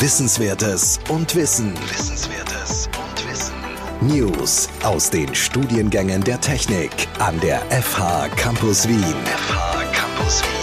Wissenswertes 0.00 1.00
und 1.08 1.34
Wissen. 1.34 1.74
Wissenswertes 1.90 2.88
und 3.02 3.28
Wissen. 3.28 3.56
News 4.00 4.68
aus 4.84 5.10
den 5.10 5.34
Studiengängen 5.34 6.22
der 6.22 6.40
Technik 6.40 6.92
an 7.18 7.40
der 7.40 7.58
FH 7.82 8.28
Campus 8.36 8.88
Wien. 8.88 9.02
FH 9.02 9.84
Campus 9.92 10.42
Wien. 10.42 10.58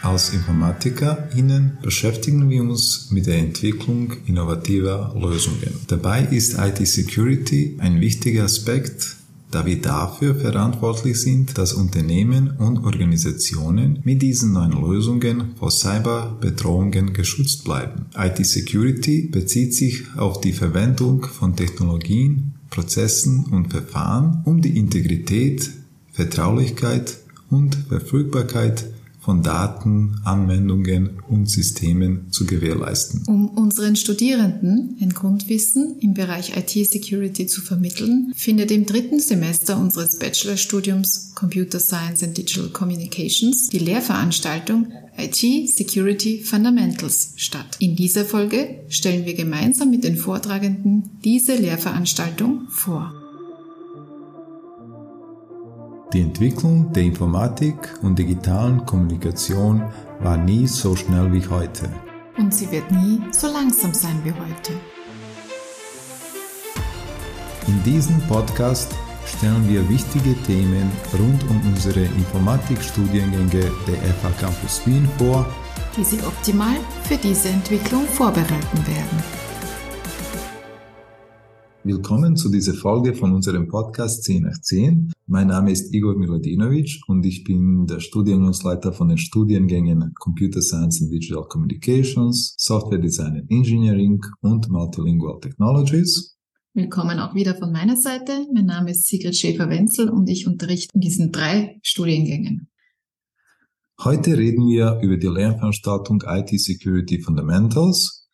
Als 0.00 0.32
InformatikerInnen 0.32 1.76
beschäftigen 1.82 2.48
wir 2.48 2.62
uns 2.62 3.10
mit 3.10 3.26
der 3.26 3.40
Entwicklung 3.40 4.14
innovativer 4.26 5.14
Lösungen. 5.20 5.80
Dabei 5.88 6.22
ist 6.22 6.58
IT-Security 6.58 7.76
ein 7.78 8.00
wichtiger 8.00 8.44
Aspekt 8.44 9.16
da 9.52 9.66
wir 9.66 9.80
dafür 9.80 10.34
verantwortlich 10.34 11.20
sind, 11.20 11.58
dass 11.58 11.74
Unternehmen 11.74 12.56
und 12.56 12.78
Organisationen 12.84 14.00
mit 14.02 14.22
diesen 14.22 14.54
neuen 14.54 14.72
Lösungen 14.72 15.54
vor 15.56 15.70
Cyberbedrohungen 15.70 17.12
geschützt 17.12 17.64
bleiben. 17.64 18.06
IT-Security 18.16 19.28
bezieht 19.30 19.74
sich 19.74 20.04
auf 20.16 20.40
die 20.40 20.54
Verwendung 20.54 21.26
von 21.26 21.54
Technologien, 21.54 22.54
Prozessen 22.70 23.44
und 23.50 23.70
Verfahren, 23.70 24.40
um 24.46 24.62
die 24.62 24.78
Integrität, 24.78 25.70
Vertraulichkeit 26.12 27.18
und 27.50 27.74
Verfügbarkeit 27.88 28.86
von 29.22 29.42
Daten, 29.42 30.20
Anwendungen 30.24 31.20
und 31.28 31.48
Systemen 31.48 32.32
zu 32.32 32.44
gewährleisten. 32.44 33.22
Um 33.28 33.48
unseren 33.48 33.94
Studierenden 33.94 34.96
ein 35.00 35.10
Grundwissen 35.10 35.96
im 36.00 36.14
Bereich 36.14 36.56
IT-Security 36.56 37.46
zu 37.46 37.62
vermitteln, 37.62 38.32
findet 38.34 38.72
im 38.72 38.84
dritten 38.84 39.20
Semester 39.20 39.78
unseres 39.78 40.18
Bachelorstudiums 40.18 41.32
Computer 41.36 41.78
Science 41.78 42.22
and 42.22 42.36
Digital 42.36 42.70
Communications 42.70 43.68
die 43.68 43.78
Lehrveranstaltung 43.78 44.88
IT 45.16 45.70
Security 45.70 46.42
Fundamentals 46.42 47.34
statt. 47.36 47.76
In 47.78 47.94
dieser 47.94 48.24
Folge 48.24 48.80
stellen 48.88 49.24
wir 49.24 49.34
gemeinsam 49.34 49.90
mit 49.90 50.02
den 50.02 50.16
Vortragenden 50.16 51.10
diese 51.22 51.54
Lehrveranstaltung 51.54 52.66
vor. 52.68 53.21
Die 56.12 56.20
Entwicklung 56.20 56.92
der 56.92 57.04
Informatik 57.04 57.74
und 58.02 58.18
digitalen 58.18 58.84
Kommunikation 58.84 59.82
war 60.20 60.36
nie 60.36 60.66
so 60.66 60.94
schnell 60.94 61.32
wie 61.32 61.46
heute. 61.48 61.88
Und 62.36 62.52
sie 62.52 62.70
wird 62.70 62.90
nie 62.90 63.18
so 63.30 63.46
langsam 63.46 63.94
sein 63.94 64.20
wie 64.22 64.32
heute. 64.32 64.74
In 67.66 67.82
diesem 67.84 68.20
Podcast 68.28 68.92
stellen 69.24 69.66
wir 69.66 69.88
wichtige 69.88 70.34
Themen 70.42 70.90
rund 71.18 71.48
um 71.48 71.58
unsere 71.72 72.02
Informatikstudiengänge 72.02 73.72
der 73.86 73.96
FH 73.96 74.32
Campus 74.38 74.86
Wien 74.86 75.08
vor, 75.16 75.46
die 75.96 76.04
Sie 76.04 76.18
optimal 76.26 76.76
für 77.04 77.16
diese 77.16 77.48
Entwicklung 77.48 78.04
vorbereiten 78.04 78.86
werden. 78.86 79.42
Willkommen 81.84 82.36
zu 82.36 82.48
dieser 82.48 82.74
Folge 82.74 83.12
von 83.12 83.32
unserem 83.32 83.66
Podcast 83.66 84.22
10 84.22 84.42
nach 84.42 84.60
10. 84.60 85.12
Mein 85.26 85.46
Name 85.46 85.70
ist 85.70 85.94
Igor 85.94 86.16
Miladinovic 86.16 87.00
und 87.06 87.24
ich 87.24 87.44
bin 87.44 87.86
der 87.86 88.00
Studiengangsleiter 88.00 88.92
von 88.92 89.08
den 89.08 89.18
Studiengängen 89.18 90.12
Computer 90.18 90.60
Science 90.60 91.00
and 91.00 91.12
Digital 91.12 91.44
Communications, 91.48 92.56
Software 92.58 92.98
Design 92.98 93.36
and 93.36 93.50
Engineering 93.50 94.20
und 94.40 94.68
Multilingual 94.68 95.38
Technologies. 95.40 96.36
Willkommen 96.74 97.20
auch 97.20 97.36
wieder 97.36 97.54
von 97.54 97.70
meiner 97.70 97.96
Seite. 97.96 98.46
Mein 98.52 98.66
Name 98.66 98.90
ist 98.90 99.06
Sigrid 99.06 99.36
Schäfer-Wenzel 99.36 100.10
und 100.10 100.28
ich 100.28 100.48
unterrichte 100.48 100.90
in 100.92 101.00
diesen 101.00 101.30
drei 101.30 101.78
Studiengängen. 101.82 102.68
Heute 104.02 104.36
reden 104.36 104.66
wir 104.66 104.98
über 105.02 105.16
die 105.16 105.28
Lernveranstaltung 105.28 106.24
IT 106.26 106.48
Security 106.60 107.20
Fundamentals. 107.20 108.28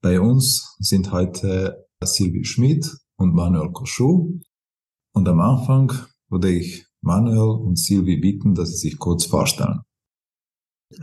Bei 0.00 0.18
uns 0.18 0.76
sind 0.78 1.12
heute 1.12 1.84
Silvi 2.02 2.46
Schmidt 2.46 2.90
und 3.16 3.34
Manuel 3.34 3.70
Koschu. 3.72 4.40
Und 5.16 5.26
am 5.28 5.40
Anfang 5.40 5.92
würde 6.28 6.50
ich 6.50 6.84
Manuel 7.00 7.58
und 7.64 7.78
Silvi 7.78 8.18
bitten, 8.18 8.54
dass 8.54 8.72
sie 8.72 8.90
sich 8.90 8.98
kurz 8.98 9.24
vorstellen. 9.24 9.80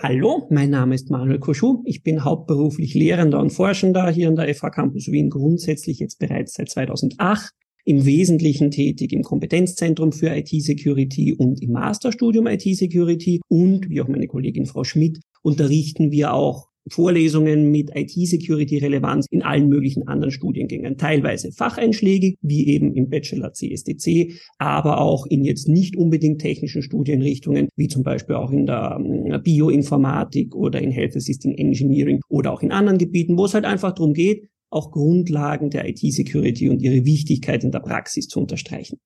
Hallo, 0.04 0.48
mein 0.52 0.70
Name 0.70 0.94
ist 0.94 1.10
Manuel 1.10 1.40
Koschu. 1.40 1.82
Ich 1.86 2.04
bin 2.04 2.24
hauptberuflich 2.24 2.94
Lehrender 2.94 3.40
und 3.40 3.50
Forschender 3.50 4.12
hier 4.12 4.28
an 4.28 4.36
der 4.36 4.54
FH 4.54 4.70
Campus 4.70 5.08
Wien, 5.08 5.32
grundsätzlich 5.32 5.98
jetzt 5.98 6.20
bereits 6.20 6.54
seit 6.54 6.70
2008. 6.70 7.54
Im 7.86 8.06
Wesentlichen 8.06 8.70
tätig 8.70 9.14
im 9.14 9.24
Kompetenzzentrum 9.24 10.12
für 10.12 10.28
IT-Security 10.28 11.34
und 11.34 11.64
im 11.64 11.72
Masterstudium 11.72 12.46
IT-Security. 12.46 13.42
Und 13.48 13.90
wie 13.90 14.00
auch 14.00 14.08
meine 14.08 14.28
Kollegin 14.28 14.68
Frau 14.68 14.84
Schmidt 14.84 15.22
unterrichten 15.42 16.12
wir 16.12 16.36
auch 16.36 16.68
Vorlesungen 16.90 17.72
mit 17.72 17.92
IT-Security-Relevanz 17.96 19.28
in 19.30 19.42
allen 19.42 19.70
möglichen 19.70 20.08
anderen 20.08 20.32
Studiengängen, 20.32 20.98
teilweise 20.98 21.52
facheinschlägig, 21.52 22.38
wie 22.42 22.68
eben 22.68 22.94
im 22.94 23.10
Bachelor 23.10 23.54
CSDC, 23.54 24.34
aber 24.58 25.00
auch 25.00 25.26
in 25.26 25.44
jetzt 25.44 25.68
nicht 25.68 25.96
unbedingt 25.96 26.42
technischen 26.42 26.82
Studienrichtungen, 26.82 27.70
wie 27.76 27.88
zum 27.88 28.04
Beispiel 28.04 28.36
auch 28.36 28.52
in 28.52 28.66
der 28.66 28.98
ähm, 29.00 29.42
Bioinformatik 29.44 30.56
oder 30.56 30.82
in 30.82 30.92
Health 30.92 31.16
Assisting 31.16 31.56
Engineering 31.56 32.20
oder 32.30 32.52
auch 32.52 32.62
in 32.62 32.72
anderen 32.72 32.98
Gebieten, 32.98 33.38
wo 33.38 33.46
es 33.46 33.54
halt 33.54 33.66
einfach 33.66 33.94
darum 33.94 34.14
geht, 34.14 34.50
auch 34.70 34.92
Grundlagen 34.92 35.70
der 35.70 35.88
IT-Security 35.88 36.70
und 36.70 36.82
ihre 36.82 37.06
Wichtigkeit 37.06 37.64
in 37.64 37.72
der 37.72 37.80
Praxis 37.80 38.28
zu 38.28 38.40
unterstreichen. 38.40 38.98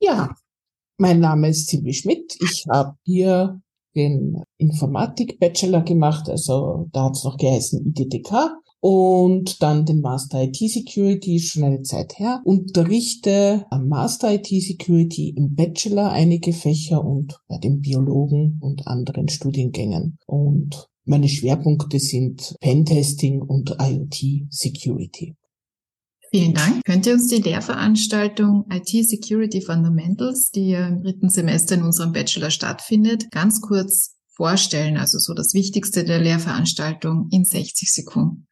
Ja, 0.00 0.34
mein 0.98 1.20
Name 1.20 1.48
ist 1.48 1.68
Silvi 1.68 1.94
Schmidt. 1.94 2.36
Ich 2.40 2.64
habe 2.70 2.96
hier 3.04 3.60
den 3.96 4.42
Informatik-Bachelor 4.58 5.82
gemacht, 5.82 6.28
also 6.28 6.88
da 6.92 7.04
hat 7.04 7.16
es 7.16 7.24
noch 7.24 7.36
geheißen 7.36 7.86
IDTK 7.86 8.52
und 8.80 9.62
dann 9.62 9.84
den 9.84 10.00
Master 10.00 10.44
IT 10.44 10.56
Security, 10.56 11.40
schon 11.40 11.64
eine 11.64 11.82
Zeit 11.82 12.18
her. 12.18 12.40
Unterrichte 12.44 13.66
am 13.70 13.88
Master 13.88 14.32
IT 14.32 14.46
Security 14.46 15.30
im 15.30 15.54
Bachelor 15.54 16.12
einige 16.12 16.52
Fächer 16.52 17.04
und 17.04 17.40
bei 17.48 17.58
den 17.58 17.80
Biologen 17.80 18.58
und 18.60 18.86
anderen 18.86 19.28
Studiengängen. 19.28 20.18
Und 20.26 20.88
meine 21.04 21.28
Schwerpunkte 21.28 21.98
sind 21.98 22.54
Pentesting 22.60 23.42
und 23.42 23.76
IoT 23.80 24.46
Security. 24.50 25.34
Vielen 26.36 26.52
Dank. 26.52 26.84
Könnt 26.84 27.06
ihr 27.06 27.14
uns 27.14 27.28
die 27.28 27.40
Lehrveranstaltung 27.40 28.66
IT 28.70 28.88
Security 29.08 29.62
Fundamentals, 29.62 30.50
die 30.50 30.68
ja 30.68 30.86
im 30.86 31.02
dritten 31.02 31.30
Semester 31.30 31.76
in 31.76 31.82
unserem 31.82 32.12
Bachelor 32.12 32.50
stattfindet, 32.50 33.30
ganz 33.30 33.62
kurz 33.62 34.16
vorstellen? 34.34 34.98
Also 34.98 35.16
so 35.18 35.32
das 35.32 35.54
Wichtigste 35.54 36.04
der 36.04 36.18
Lehrveranstaltung 36.18 37.28
in 37.30 37.46
60 37.46 37.90
Sekunden. 37.90 38.46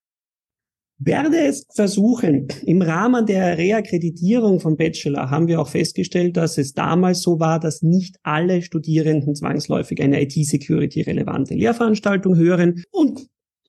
Werde 0.97 1.37
es 1.47 1.67
versuchen. 1.75 2.49
Im 2.65 2.81
Rahmen 2.81 3.27
der 3.27 3.59
Reakkreditierung 3.59 4.61
vom 4.61 4.79
Bachelor 4.79 5.29
haben 5.29 5.47
wir 5.47 5.61
auch 5.61 5.69
festgestellt, 5.69 6.39
dass 6.39 6.57
es 6.57 6.73
damals 6.73 7.21
so 7.21 7.39
war, 7.39 7.61
dass 7.61 7.83
nicht 7.83 8.17
alle 8.23 8.63
Studierenden 8.63 9.35
zwangsläufig 9.35 10.01
eine 10.01 10.23
IT-Security-relevante 10.23 11.53
Lehrveranstaltung 11.53 12.35
hören. 12.35 12.83
Und 12.91 13.27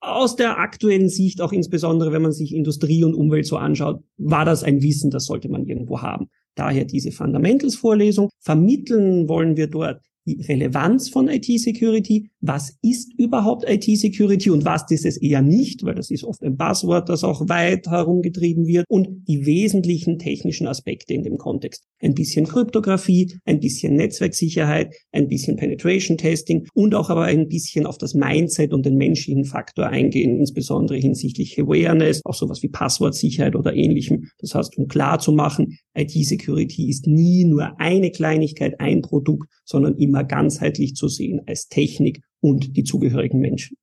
aus 0.07 0.35
der 0.35 0.59
aktuellen 0.59 1.09
Sicht, 1.09 1.41
auch 1.41 1.51
insbesondere 1.51 2.11
wenn 2.11 2.21
man 2.21 2.31
sich 2.31 2.53
Industrie 2.53 3.03
und 3.03 3.13
Umwelt 3.13 3.45
so 3.45 3.57
anschaut, 3.57 4.01
war 4.17 4.45
das 4.45 4.63
ein 4.63 4.81
Wissen, 4.81 5.11
das 5.11 5.25
sollte 5.25 5.49
man 5.49 5.65
irgendwo 5.65 6.01
haben. 6.01 6.29
Daher 6.55 6.85
diese 6.85 7.11
Fundamentals-Vorlesung. 7.11 8.29
Vermitteln 8.39 9.27
wollen 9.27 9.57
wir 9.57 9.67
dort 9.67 10.01
die 10.25 10.41
Relevanz 10.41 11.09
von 11.09 11.27
IT-Security. 11.27 12.29
Was 12.41 12.77
ist 12.81 13.13
überhaupt 13.17 13.67
IT-Security 13.67 14.49
und 14.49 14.65
was 14.65 14.89
ist 14.89 15.05
es 15.05 15.17
eher 15.17 15.41
nicht, 15.41 15.83
weil 15.83 15.95
das 15.95 16.11
ist 16.11 16.23
oft 16.23 16.41
ein 16.43 16.57
Buzzword, 16.57 17.09
das 17.09 17.23
auch 17.23 17.47
weit 17.49 17.87
herumgetrieben 17.87 18.65
wird 18.65 18.85
und 18.89 19.27
die 19.27 19.45
wesentlichen 19.45 20.19
technischen 20.19 20.67
Aspekte 20.67 21.13
in 21.13 21.23
dem 21.23 21.37
Kontext. 21.37 21.83
Ein 22.01 22.13
bisschen 22.13 22.45
Kryptographie, 22.45 23.39
ein 23.45 23.59
bisschen 23.59 23.95
Netzwerksicherheit, 23.95 24.93
ein 25.11 25.27
bisschen 25.27 25.57
Penetration 25.57 26.17
Testing 26.17 26.67
und 26.73 26.95
auch 26.95 27.09
aber 27.09 27.23
ein 27.23 27.47
bisschen 27.47 27.85
auf 27.85 27.97
das 27.97 28.13
Mindset 28.13 28.73
und 28.73 28.85
den 28.85 28.95
menschlichen 28.95 29.45
Faktor 29.45 29.87
eingehen, 29.87 30.39
insbesondere 30.39 30.97
hinsichtlich 30.97 31.59
Awareness, 31.59 32.21
auch 32.25 32.33
sowas 32.33 32.61
wie 32.63 32.69
Passwortsicherheit 32.69 33.55
oder 33.55 33.75
ähnlichem. 33.75 34.29
Das 34.39 34.55
heißt, 34.55 34.77
um 34.77 34.87
klar 34.87 35.19
zu 35.19 35.31
machen, 35.31 35.77
IT-Security 35.95 36.89
ist 36.89 37.07
nie 37.07 37.45
nur 37.45 37.79
eine 37.79 38.11
Kleinigkeit, 38.11 38.79
ein 38.79 39.01
Produkt, 39.01 39.49
sondern 39.63 39.97
immer 39.97 40.14
ganzheitlich 40.23 40.95
zu 40.95 41.07
sehen 41.07 41.41
als 41.45 41.67
Technik 41.67 42.21
und 42.41 42.75
die 42.77 42.83
zugehörigen 42.83 43.39
Menschen. 43.39 43.77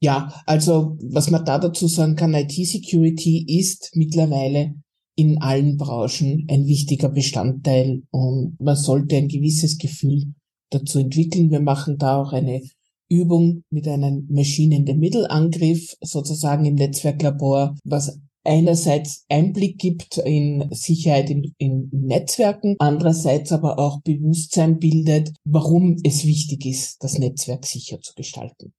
Ja, 0.00 0.32
also 0.46 0.96
was 1.02 1.30
man 1.30 1.44
da 1.44 1.58
dazu 1.58 1.88
sagen 1.88 2.14
kann, 2.14 2.34
IT-Security 2.34 3.58
ist 3.58 3.90
mittlerweile 3.94 4.74
in 5.16 5.38
allen 5.42 5.76
Branchen 5.76 6.46
ein 6.48 6.66
wichtiger 6.66 7.08
Bestandteil 7.08 8.02
und 8.10 8.56
man 8.60 8.76
sollte 8.76 9.16
ein 9.16 9.26
gewisses 9.26 9.76
Gefühl 9.78 10.34
dazu 10.70 11.00
entwickeln. 11.00 11.50
Wir 11.50 11.60
machen 11.60 11.98
da 11.98 12.22
auch 12.22 12.32
eine 12.32 12.62
Übung 13.08 13.64
mit 13.70 13.88
einem 13.88 14.26
Machine 14.30 14.76
in 14.76 14.86
the 14.86 14.94
Middle 14.94 15.28
Angriff 15.28 15.96
sozusagen 16.00 16.64
im 16.66 16.76
Netzwerklabor, 16.76 17.76
was 17.84 18.20
einerseits 18.48 19.24
Einblick 19.28 19.78
gibt 19.78 20.18
in 20.18 20.68
Sicherheit 20.72 21.30
in, 21.30 21.54
in 21.58 21.88
Netzwerken, 21.92 22.76
andererseits 22.78 23.52
aber 23.52 23.78
auch 23.78 24.00
Bewusstsein 24.02 24.78
bildet, 24.78 25.32
warum 25.44 25.96
es 26.02 26.24
wichtig 26.24 26.66
ist, 26.66 27.02
das 27.02 27.18
Netzwerk 27.18 27.66
sicher 27.66 28.00
zu 28.00 28.14
gestalten. 28.14 28.72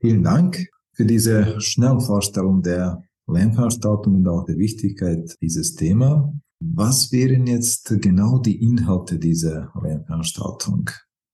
Vielen 0.00 0.22
Dank 0.22 0.68
für 0.92 1.06
diese 1.06 1.60
Schnellvorstellung 1.60 2.62
der 2.62 3.02
Lernveranstaltung 3.26 4.16
und 4.16 4.28
auch 4.28 4.44
der 4.44 4.58
Wichtigkeit 4.58 5.36
dieses 5.40 5.74
Thema. 5.74 6.32
Was 6.60 7.12
wären 7.12 7.46
jetzt 7.46 8.00
genau 8.00 8.38
die 8.38 8.62
Inhalte 8.62 9.18
dieser 9.18 9.72
Lernveranstaltung? 9.82 10.90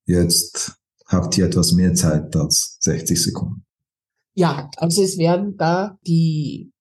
Jetzt 0.07 0.77
habt 1.07 1.37
ihr 1.39 1.47
etwas 1.47 1.73
mehr 1.73 1.95
Zeit 1.95 2.35
als 2.35 2.79
60 2.81 3.23
Sekunden. 3.23 3.65
Ja, 4.35 4.71
also 4.77 5.03
es 5.03 5.19
werden 5.19 5.57
da 5.57 5.99
die, 6.07 6.73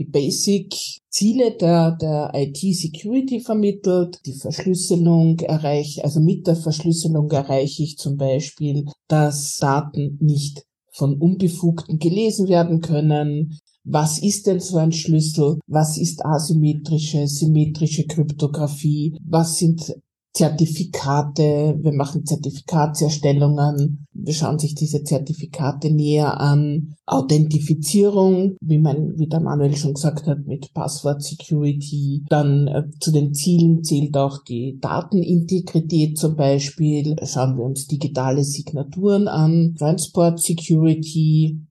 die 0.00 0.06
Basic-Ziele 0.06 1.56
der, 1.60 1.92
der 1.92 2.32
IT-Security 2.34 3.40
vermittelt, 3.40 4.18
die 4.24 4.32
Verschlüsselung 4.32 5.38
erreiche, 5.40 6.02
also 6.02 6.20
mit 6.20 6.46
der 6.46 6.56
Verschlüsselung 6.56 7.30
erreiche 7.30 7.82
ich 7.82 7.98
zum 7.98 8.16
Beispiel, 8.16 8.86
dass 9.08 9.58
Daten 9.58 10.16
nicht 10.20 10.64
von 10.92 11.20
Unbefugten 11.20 11.98
gelesen 11.98 12.48
werden 12.48 12.80
können. 12.80 13.58
Was 13.84 14.22
ist 14.22 14.46
denn 14.46 14.60
so 14.60 14.78
ein 14.78 14.92
Schlüssel? 14.92 15.58
Was 15.66 15.98
ist 15.98 16.24
asymmetrische, 16.24 17.28
symmetrische 17.28 18.06
Kryptographie? 18.06 19.18
Was 19.22 19.58
sind 19.58 19.94
Zertifikate, 20.32 21.76
wir 21.80 21.92
machen 21.92 22.24
Zertifikatserstellungen, 22.24 24.06
wir 24.12 24.32
schauen 24.32 24.60
sich 24.60 24.76
diese 24.76 25.02
Zertifikate 25.02 25.90
näher 25.90 26.40
an, 26.40 26.94
Authentifizierung, 27.06 28.56
wie 28.60 28.78
man, 28.78 29.18
wie 29.18 29.26
der 29.26 29.40
Manuel 29.40 29.76
schon 29.76 29.94
gesagt 29.94 30.26
hat, 30.26 30.46
mit 30.46 30.72
Passwort 30.72 31.22
Security. 31.22 32.24
Dann 32.28 32.68
äh, 32.68 32.84
zu 33.00 33.10
den 33.10 33.34
Zielen 33.34 33.82
zählt 33.82 34.16
auch 34.16 34.44
die 34.44 34.78
Datenintegrität 34.80 36.16
zum 36.16 36.36
Beispiel. 36.36 37.16
Schauen 37.24 37.56
wir 37.56 37.64
uns 37.64 37.88
digitale 37.88 38.44
Signaturen 38.44 39.26
an, 39.26 39.74
Transport 39.76 40.40
Security, 40.40 41.66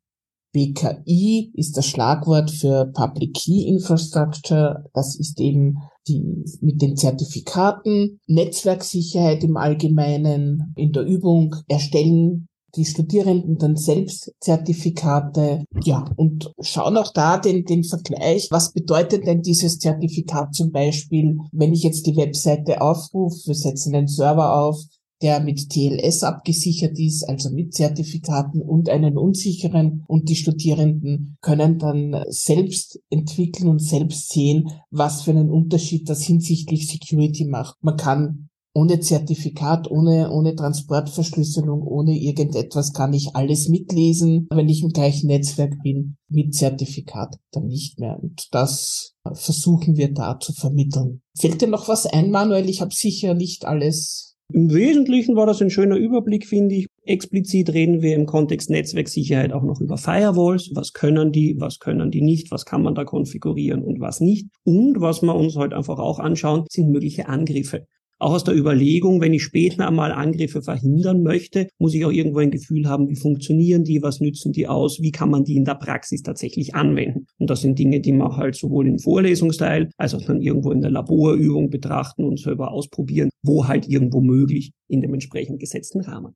BKI 0.52 1.52
ist 1.54 1.78
das 1.78 1.86
Schlagwort 1.86 2.50
für 2.50 2.88
Public 2.88 3.36
Key 3.36 3.68
Infrastructure. 3.68 4.84
Das 4.94 5.16
ist 5.16 5.40
eben 5.40 5.78
die 6.08 6.44
mit 6.62 6.82
den 6.82 6.96
Zertifikaten, 6.96 8.20
Netzwerksicherheit 8.28 9.44
im 9.44 9.58
Allgemeinen. 9.58 10.74
In 10.76 10.92
der 10.92 11.04
Übung 11.04 11.56
erstellen 11.68 12.48
die 12.76 12.86
Studierenden 12.86 13.58
dann 13.58 13.76
selbst 13.76 14.32
Zertifikate, 14.40 15.64
ja, 15.84 16.06
und 16.18 16.52
schauen 16.62 16.98
auch 16.98 17.12
da 17.12 17.38
den, 17.38 17.66
den 17.66 17.84
Vergleich. 17.84 18.48
Was 18.52 18.74
bedeutet 18.74 19.26
denn 19.26 19.42
dieses 19.42 19.80
Zertifikat 19.80 20.54
zum 20.54 20.72
Beispiel, 20.72 21.38
wenn 21.52 21.74
ich 21.74 21.84
jetzt 21.84 22.06
die 22.06 22.16
Webseite 22.16 22.82
aufrufe, 22.82 23.48
wir 23.48 23.56
setzen 23.56 23.94
den 23.94 24.08
Server 24.08 24.56
auf, 24.56 24.80
der 25.22 25.42
mit 25.42 25.70
TLS 25.70 26.24
abgesichert 26.24 26.98
ist, 26.98 27.24
also 27.24 27.50
mit 27.50 27.74
Zertifikaten 27.74 28.62
und 28.62 28.90
einen 28.90 29.18
unsicheren. 29.18 30.04
Und 30.08 30.30
die 30.30 30.36
Studierenden 30.36 31.38
können 31.42 31.78
dann 31.78 32.24
selbst 32.30 33.00
entwickeln 33.10 33.68
und 33.68 33.80
selbst 33.82 34.32
sehen, 34.32 34.70
was 34.92 35.24
für 35.24 35.32
einen 35.32 35.50
Unterschied 35.50 36.10
das 36.10 36.24
hinsichtlich 36.24 36.88
Security 36.88 37.46
macht. 37.46 37.76
Man 37.82 37.98
kann 37.98 38.50
ohne 38.74 39.00
Zertifikat, 39.00 39.90
ohne, 39.90 40.32
ohne 40.32 40.56
Transportverschlüsselung, 40.56 41.82
ohne 41.82 42.18
irgendetwas 42.18 42.94
kann 42.94 43.14
ich 43.14 43.36
alles 43.36 43.68
mitlesen. 43.68 44.48
Wenn 44.52 44.70
ich 44.70 44.84
im 44.84 44.90
gleichen 44.90 45.28
Netzwerk 45.28 45.82
bin, 45.84 46.18
mit 46.30 46.54
Zertifikat 46.54 47.38
dann 47.52 47.68
nicht 47.68 48.00
mehr. 48.00 48.18
Und 48.22 48.48
das 48.52 49.16
versuchen 49.34 49.98
wir 49.98 50.14
da 50.14 50.40
zu 50.40 50.54
vermitteln. 50.54 51.22
Fällt 51.36 51.62
dir 51.62 51.68
noch 51.68 51.88
was 51.88 52.06
ein, 52.06 52.32
Manuel? 52.32 52.70
Ich 52.70 52.80
habe 52.80 52.94
sicher 52.94 53.34
nicht 53.34 53.66
alles 53.66 54.29
im 54.52 54.74
Wesentlichen 54.74 55.36
war 55.36 55.46
das 55.46 55.62
ein 55.62 55.70
schöner 55.70 55.98
Überblick, 55.98 56.48
finde 56.48 56.76
ich. 56.76 56.88
Explizit 57.04 57.72
reden 57.72 58.02
wir 58.02 58.16
im 58.16 58.26
Kontext 58.26 58.72
Netzwerksicherheit 58.72 59.54
auch 59.54 59.62
noch 59.62 59.80
über 59.80 59.98
Firewalls. 59.98 60.72
Was 60.74 60.94
können 60.94 61.32
die, 61.32 61.56
was 61.60 61.78
können 61.78 62.10
die 62.10 62.22
nicht, 62.22 62.50
was 62.50 62.66
kann 62.66 62.82
man 62.82 62.96
da 62.96 63.04
konfigurieren 63.04 63.84
und 63.84 64.00
was 64.00 64.22
nicht. 64.22 64.48
Und 64.64 65.02
was 65.02 65.22
wir 65.22 65.36
uns 65.36 65.56
heute 65.56 65.78
einfach 65.78 66.00
auch 66.00 66.18
anschauen, 66.18 66.66
sind 66.70 66.90
mögliche 66.90 67.30
Angriffe. 67.30 67.86
Auch 68.22 68.34
aus 68.34 68.44
der 68.44 68.56
Überlegung, 68.56 69.22
wenn 69.22 69.34
ich 69.34 69.44
später 69.44 69.88
einmal 69.88 70.12
Angriffe 70.12 70.62
verhindern 70.62 71.24
möchte, 71.24 71.70
muss 71.78 71.94
ich 71.94 72.04
auch 72.04 72.12
irgendwo 72.12 72.40
ein 72.40 72.52
Gefühl 72.52 72.86
haben, 72.88 73.08
wie 73.08 73.16
funktionieren 73.16 73.86
die, 73.86 74.02
was 74.02 74.20
nützen 74.20 74.52
die 74.52 74.68
aus, 74.68 75.02
wie 75.02 75.12
kann 75.12 75.30
man 75.30 75.46
die 75.46 75.56
in 75.56 75.64
der 75.64 75.76
Praxis 75.76 76.22
tatsächlich 76.22 76.76
anwenden. 76.76 77.28
Und 77.38 77.50
das 77.50 77.62
sind 77.62 77.80
Dinge, 77.80 78.02
die 78.02 78.12
man 78.12 78.36
halt 78.36 78.56
sowohl 78.56 78.88
im 78.88 79.00
Vorlesungsteil 79.00 79.90
als 79.98 80.14
auch 80.14 80.22
dann 80.22 80.42
irgendwo 80.42 80.72
in 80.72 80.82
der 80.82 80.92
Laborübung 80.92 81.70
betrachten 81.70 82.26
und 82.26 82.40
selber 82.40 82.72
ausprobieren, 82.72 83.30
wo 83.42 83.70
halt 83.70 83.88
irgendwo 83.88 84.20
möglich 84.20 84.74
in 84.90 85.00
dem 85.00 85.14
entsprechend 85.14 85.62
gesetzten 85.62 86.02
Rahmen. 86.02 86.36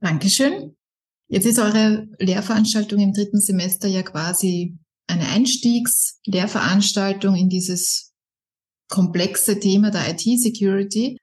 Dankeschön. 0.00 0.76
Jetzt 1.28 1.46
ist 1.46 1.58
eure 1.58 2.06
Lehrveranstaltung 2.18 3.00
im 3.00 3.14
dritten 3.14 3.40
Semester 3.40 3.88
ja 3.88 4.02
quasi 4.02 4.76
eine 5.06 5.28
Einstiegslehrveranstaltung 5.28 7.34
in 7.34 7.48
dieses 7.48 8.05
komplexe 8.88 9.58
Thema 9.58 9.90
der 9.90 10.10
IT-Security. 10.10 11.18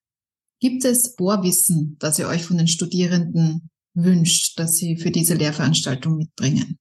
Gibt 0.59 0.85
es 0.85 1.15
Vorwissen, 1.17 1.97
das 1.99 2.19
ihr 2.19 2.27
euch 2.27 2.43
von 2.43 2.57
den 2.57 2.67
Studierenden 2.67 3.69
wünscht, 3.93 4.57
dass 4.59 4.75
sie 4.75 4.97
für 4.97 5.11
diese 5.11 5.35
Lehrveranstaltung 5.35 6.17
mitbringen? 6.17 6.77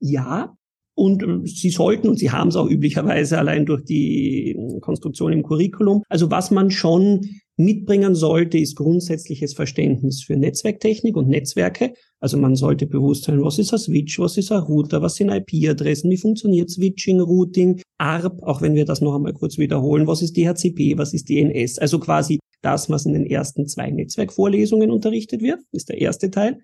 Ja, 0.00 0.54
und 0.94 1.22
äh, 1.22 1.46
sie 1.46 1.70
sollten, 1.70 2.08
und 2.08 2.18
sie 2.18 2.30
haben 2.30 2.48
es 2.48 2.56
auch 2.56 2.68
üblicherweise 2.68 3.38
allein 3.38 3.64
durch 3.64 3.84
die 3.84 4.50
äh, 4.50 4.80
Konstruktion 4.80 5.32
im 5.32 5.42
Curriculum, 5.42 6.02
also 6.08 6.30
was 6.30 6.50
man 6.50 6.70
schon 6.70 7.26
mitbringen 7.60 8.14
sollte, 8.14 8.58
ist 8.58 8.76
grundsätzliches 8.76 9.54
Verständnis 9.54 10.22
für 10.22 10.36
Netzwerktechnik 10.36 11.16
und 11.16 11.28
Netzwerke. 11.28 11.94
Also 12.18 12.36
man 12.36 12.56
sollte 12.56 12.86
bewusst 12.86 13.24
sein, 13.24 13.42
was 13.42 13.58
ist 13.58 13.72
ein 13.72 13.78
Switch, 13.78 14.18
was 14.18 14.36
ist 14.36 14.52
ein 14.52 14.62
Router, 14.62 15.02
was 15.02 15.16
sind 15.16 15.30
IP-Adressen, 15.30 16.10
wie 16.10 16.16
funktioniert 16.16 16.70
Switching, 16.70 17.20
Routing, 17.20 17.80
ARP, 17.98 18.42
auch 18.42 18.62
wenn 18.62 18.74
wir 18.74 18.84
das 18.84 19.00
noch 19.00 19.14
einmal 19.14 19.32
kurz 19.32 19.58
wiederholen, 19.58 20.06
was 20.06 20.22
ist 20.22 20.36
DHCP, 20.36 20.98
was 20.98 21.14
ist 21.14 21.28
DNS. 21.28 21.78
Also 21.78 21.98
quasi 21.98 22.40
das, 22.62 22.90
was 22.90 23.06
in 23.06 23.14
den 23.14 23.26
ersten 23.26 23.66
zwei 23.66 23.90
Netzwerkvorlesungen 23.90 24.90
unterrichtet 24.90 25.42
wird, 25.42 25.60
ist 25.72 25.88
der 25.88 26.00
erste 26.00 26.30
Teil. 26.30 26.58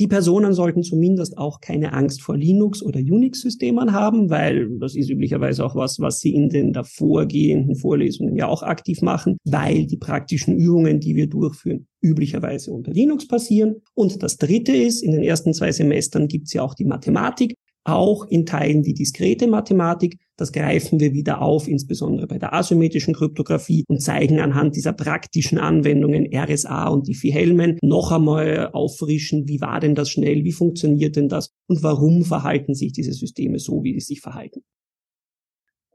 Die 0.00 0.08
Personen 0.08 0.54
sollten 0.54 0.82
zumindest 0.82 1.36
auch 1.36 1.60
keine 1.60 1.92
Angst 1.92 2.22
vor 2.22 2.34
Linux- 2.34 2.82
oder 2.82 3.00
Unix-Systemen 3.00 3.92
haben, 3.92 4.30
weil 4.30 4.78
das 4.78 4.96
ist 4.96 5.10
üblicherweise 5.10 5.62
auch 5.62 5.76
was, 5.76 6.00
was 6.00 6.20
sie 6.20 6.34
in 6.34 6.48
den 6.48 6.72
davorgehenden 6.72 7.76
Vorlesungen 7.76 8.34
ja 8.34 8.48
auch 8.48 8.62
aktiv 8.62 9.02
machen, 9.02 9.36
weil 9.44 9.86
die 9.86 9.98
praktischen 9.98 10.56
Übungen, 10.56 11.00
die 11.00 11.16
wir 11.16 11.28
durchführen, 11.28 11.86
üblicherweise 12.00 12.72
unter 12.72 12.92
Linux 12.92 13.28
passieren. 13.28 13.82
Und 13.92 14.22
das 14.22 14.38
Dritte 14.38 14.72
ist, 14.74 15.02
in 15.02 15.12
den 15.12 15.22
ersten 15.22 15.52
zwei 15.52 15.70
Semestern 15.70 16.28
gibt 16.28 16.46
es 16.46 16.54
ja 16.54 16.62
auch 16.62 16.72
die 16.72 16.86
Mathematik 16.86 17.56
auch 17.84 18.26
in 18.26 18.46
Teilen 18.46 18.82
die 18.82 18.94
diskrete 18.94 19.46
Mathematik. 19.46 20.18
Das 20.36 20.52
greifen 20.52 21.00
wir 21.00 21.12
wieder 21.12 21.42
auf, 21.42 21.68
insbesondere 21.68 22.26
bei 22.26 22.38
der 22.38 22.52
asymmetrischen 22.54 23.14
Kryptographie 23.14 23.84
und 23.88 24.00
zeigen 24.00 24.40
anhand 24.40 24.76
dieser 24.76 24.92
praktischen 24.92 25.58
Anwendungen 25.58 26.28
RSA 26.32 26.88
und 26.88 27.08
Diffie-Hellman 27.08 27.78
noch 27.82 28.12
einmal 28.12 28.70
auffrischen, 28.72 29.48
wie 29.48 29.60
war 29.60 29.80
denn 29.80 29.94
das 29.94 30.10
schnell, 30.10 30.44
wie 30.44 30.52
funktioniert 30.52 31.16
denn 31.16 31.28
das 31.28 31.52
und 31.66 31.82
warum 31.82 32.24
verhalten 32.24 32.74
sich 32.74 32.92
diese 32.92 33.12
Systeme 33.12 33.58
so, 33.58 33.82
wie 33.82 33.94
sie 33.94 34.00
sich 34.14 34.20
verhalten. 34.20 34.60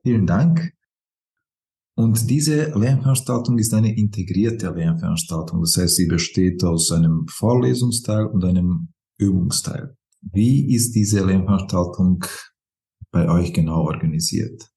Vielen 0.03 0.27
Dank. 0.27 0.73
Und 1.97 2.29
diese 2.29 2.77
Lernveranstaltung 2.77 3.57
ist 3.57 3.73
eine 3.73 3.95
integrierte 3.95 4.69
Lernveranstaltung. 4.69 5.61
Das 5.61 5.77
heißt, 5.77 5.95
sie 5.95 6.07
besteht 6.07 6.63
aus 6.63 6.91
einem 6.91 7.25
Vorlesungsteil 7.29 8.25
und 8.25 8.43
einem 8.43 8.89
Übungsteil. 9.17 9.95
Wie 10.31 10.73
ist 10.73 10.93
diese 10.93 11.25
Lernveranstaltung 11.25 12.23
bei 13.11 13.29
euch 13.29 13.53
genau 13.53 13.83
organisiert? 13.83 14.69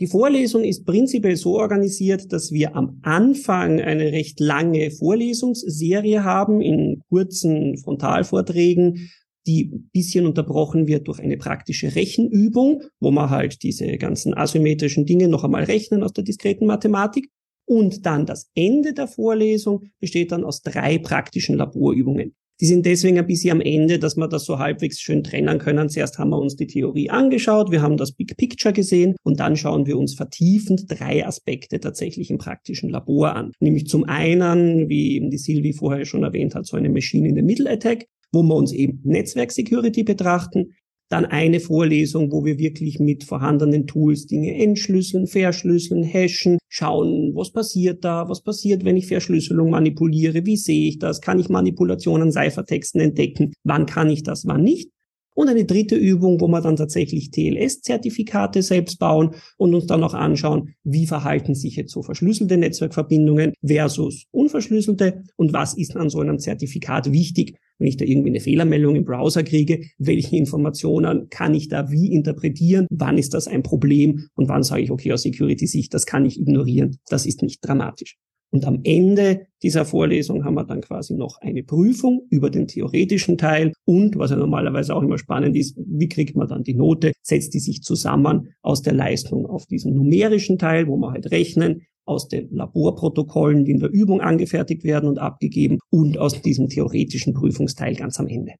Die 0.00 0.06
Vorlesung 0.06 0.62
ist 0.62 0.86
prinzipiell 0.86 1.36
so 1.36 1.58
organisiert, 1.58 2.32
dass 2.32 2.52
wir 2.52 2.76
am 2.76 3.00
Anfang 3.02 3.80
eine 3.80 4.12
recht 4.12 4.38
lange 4.38 4.92
Vorlesungsserie 4.92 6.22
haben 6.22 6.60
in 6.60 7.02
kurzen 7.08 7.76
Frontalvorträgen, 7.78 9.10
die 9.48 9.64
bisschen 9.92 10.26
unterbrochen 10.26 10.86
wird 10.86 11.08
durch 11.08 11.18
eine 11.18 11.36
praktische 11.36 11.96
Rechenübung, 11.96 12.82
wo 13.00 13.10
man 13.10 13.30
halt 13.30 13.62
diese 13.64 13.96
ganzen 13.96 14.34
asymmetrischen 14.34 15.04
Dinge 15.04 15.26
noch 15.26 15.42
einmal 15.42 15.64
rechnen 15.64 16.04
aus 16.04 16.12
der 16.12 16.22
diskreten 16.22 16.66
Mathematik. 16.66 17.30
Und 17.66 18.06
dann 18.06 18.24
das 18.24 18.50
Ende 18.54 18.94
der 18.94 19.08
Vorlesung 19.08 19.82
besteht 20.00 20.30
dann 20.30 20.44
aus 20.44 20.62
drei 20.62 20.98
praktischen 20.98 21.56
Laborübungen. 21.56 22.34
Die 22.60 22.66
sind 22.66 22.86
deswegen 22.86 23.18
ein 23.18 23.26
bisschen 23.26 23.52
am 23.52 23.60
Ende, 23.60 23.98
dass 24.00 24.16
wir 24.16 24.26
das 24.26 24.44
so 24.44 24.58
halbwegs 24.58 25.00
schön 25.00 25.22
trennen 25.22 25.58
können. 25.58 25.88
Zuerst 25.88 26.18
haben 26.18 26.30
wir 26.30 26.38
uns 26.38 26.56
die 26.56 26.66
Theorie 26.66 27.08
angeschaut, 27.08 27.70
wir 27.70 27.82
haben 27.82 27.96
das 27.96 28.12
Big 28.12 28.36
Picture 28.36 28.72
gesehen 28.72 29.14
und 29.22 29.38
dann 29.38 29.56
schauen 29.56 29.86
wir 29.86 29.96
uns 29.96 30.14
vertiefend 30.14 30.86
drei 30.88 31.24
Aspekte 31.24 31.78
tatsächlich 31.78 32.30
im 32.30 32.38
praktischen 32.38 32.90
Labor 32.90 33.36
an. 33.36 33.52
Nämlich 33.60 33.86
zum 33.86 34.04
einen, 34.04 34.88
wie 34.88 35.14
eben 35.14 35.30
die 35.30 35.38
Sylvie 35.38 35.72
vorher 35.72 36.04
schon 36.04 36.24
erwähnt 36.24 36.56
hat, 36.56 36.66
so 36.66 36.76
eine 36.76 36.88
Machine 36.88 37.28
in 37.28 37.36
the 37.36 37.42
Middle 37.42 37.70
Attack, 37.70 38.06
wo 38.32 38.42
wir 38.42 38.56
uns 38.56 38.72
eben 38.72 39.00
Netzwerk 39.04 39.52
Security 39.52 40.02
betrachten. 40.02 40.72
Dann 41.08 41.24
eine 41.24 41.60
Vorlesung, 41.60 42.30
wo 42.32 42.44
wir 42.44 42.58
wirklich 42.58 42.98
mit 42.98 43.24
vorhandenen 43.24 43.86
Tools 43.86 44.26
Dinge 44.26 44.54
entschlüsseln, 44.54 45.26
verschlüsseln, 45.26 46.04
hashen, 46.04 46.58
schauen, 46.68 47.32
was 47.34 47.50
passiert 47.50 48.04
da, 48.04 48.28
was 48.28 48.42
passiert, 48.42 48.84
wenn 48.84 48.96
ich 48.96 49.06
Verschlüsselung 49.06 49.70
manipuliere, 49.70 50.44
wie 50.44 50.56
sehe 50.56 50.88
ich 50.88 50.98
das, 50.98 51.20
kann 51.20 51.38
ich 51.40 51.48
Manipulationen, 51.48 52.30
Ciphertexten 52.30 53.00
entdecken, 53.00 53.52
wann 53.64 53.86
kann 53.86 54.10
ich 54.10 54.22
das, 54.22 54.46
wann 54.46 54.62
nicht. 54.62 54.90
Und 55.38 55.48
eine 55.48 55.64
dritte 55.64 55.94
Übung, 55.94 56.40
wo 56.40 56.48
wir 56.48 56.60
dann 56.60 56.74
tatsächlich 56.74 57.30
TLS-Zertifikate 57.30 58.60
selbst 58.60 58.98
bauen 58.98 59.36
und 59.56 59.72
uns 59.72 59.86
dann 59.86 60.02
auch 60.02 60.14
anschauen, 60.14 60.74
wie 60.82 61.06
verhalten 61.06 61.54
sich 61.54 61.76
jetzt 61.76 61.92
so 61.92 62.02
verschlüsselte 62.02 62.56
Netzwerkverbindungen 62.56 63.52
versus 63.64 64.24
unverschlüsselte 64.32 65.22
und 65.36 65.52
was 65.52 65.78
ist 65.78 65.94
an 65.94 66.10
so 66.10 66.18
einem 66.18 66.40
Zertifikat 66.40 67.12
wichtig. 67.12 67.56
Wenn 67.78 67.86
ich 67.86 67.96
da 67.96 68.04
irgendwie 68.04 68.30
eine 68.30 68.40
Fehlermeldung 68.40 68.96
im 68.96 69.04
Browser 69.04 69.44
kriege, 69.44 69.82
welche 69.96 70.34
Informationen 70.34 71.28
kann 71.28 71.54
ich 71.54 71.68
da 71.68 71.88
wie 71.88 72.10
interpretieren? 72.10 72.88
Wann 72.90 73.16
ist 73.16 73.32
das 73.32 73.46
ein 73.46 73.62
Problem? 73.62 74.26
Und 74.34 74.48
wann 74.48 74.64
sage 74.64 74.82
ich, 74.82 74.90
okay, 74.90 75.12
aus 75.12 75.22
Security-Sicht, 75.22 75.94
das 75.94 76.04
kann 76.04 76.24
ich 76.24 76.40
ignorieren. 76.40 76.98
Das 77.10 77.26
ist 77.26 77.42
nicht 77.42 77.60
dramatisch. 77.62 78.16
Und 78.50 78.64
am 78.64 78.80
Ende 78.84 79.46
dieser 79.62 79.84
Vorlesung 79.84 80.44
haben 80.44 80.54
wir 80.54 80.64
dann 80.64 80.80
quasi 80.80 81.14
noch 81.14 81.38
eine 81.40 81.62
Prüfung 81.62 82.26
über 82.30 82.48
den 82.48 82.66
theoretischen 82.66 83.36
Teil 83.36 83.72
und, 83.84 84.16
was 84.16 84.30
ja 84.30 84.36
normalerweise 84.36 84.94
auch 84.94 85.02
immer 85.02 85.18
spannend 85.18 85.56
ist, 85.56 85.76
wie 85.76 86.08
kriegt 86.08 86.34
man 86.34 86.48
dann 86.48 86.62
die 86.62 86.74
Note? 86.74 87.12
Setzt 87.22 87.52
die 87.54 87.60
sich 87.60 87.82
zusammen 87.82 88.54
aus 88.62 88.82
der 88.82 88.94
Leistung 88.94 89.46
auf 89.46 89.66
diesen 89.66 89.94
numerischen 89.94 90.58
Teil, 90.58 90.88
wo 90.88 90.96
wir 90.96 91.10
halt 91.10 91.30
rechnen, 91.30 91.82
aus 92.06 92.28
den 92.28 92.48
Laborprotokollen, 92.50 93.66
die 93.66 93.72
in 93.72 93.80
der 93.80 93.90
Übung 93.90 94.22
angefertigt 94.22 94.82
werden 94.82 95.10
und 95.10 95.18
abgegeben 95.18 95.78
und 95.90 96.16
aus 96.16 96.40
diesem 96.40 96.68
theoretischen 96.68 97.34
Prüfungsteil 97.34 97.94
ganz 97.96 98.18
am 98.18 98.28
Ende. 98.28 98.54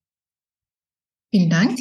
Vielen 1.32 1.48
Dank. 1.48 1.78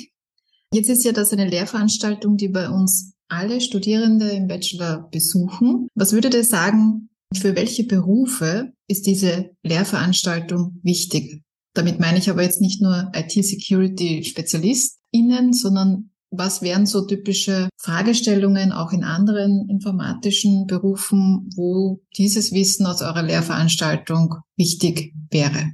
Jetzt 0.73 0.89
ist 0.89 1.03
ja 1.03 1.11
das 1.11 1.33
eine 1.33 1.47
Lehrveranstaltung, 1.47 2.37
die 2.37 2.47
bei 2.47 2.69
uns 2.69 3.13
alle 3.29 3.59
Studierende 3.59 4.29
im 4.31 4.47
Bachelor 4.47 5.09
besuchen. 5.11 5.89
Was 5.95 6.13
würdet 6.13 6.33
ihr 6.33 6.45
sagen, 6.45 7.09
für 7.35 7.55
welche 7.55 7.83
Berufe 7.83 8.71
ist 8.87 9.05
diese 9.05 9.51
Lehrveranstaltung 9.63 10.79
wichtig? 10.83 11.43
Damit 11.73 11.99
meine 11.99 12.17
ich 12.17 12.29
aber 12.29 12.43
jetzt 12.43 12.61
nicht 12.61 12.81
nur 12.81 13.11
IT-Security-SpezialistInnen, 13.13 15.51
sondern 15.53 16.11
was 16.29 16.61
wären 16.61 16.85
so 16.85 17.05
typische 17.05 17.69
Fragestellungen 17.79 18.73
auch 18.73 18.91
in 18.91 19.03
anderen 19.03 19.67
informatischen 19.69 20.67
Berufen, 20.67 21.49
wo 21.55 22.01
dieses 22.17 22.51
Wissen 22.51 22.85
aus 22.85 23.01
eurer 23.01 23.23
Lehrveranstaltung 23.23 24.35
wichtig 24.57 25.13
wäre? 25.29 25.71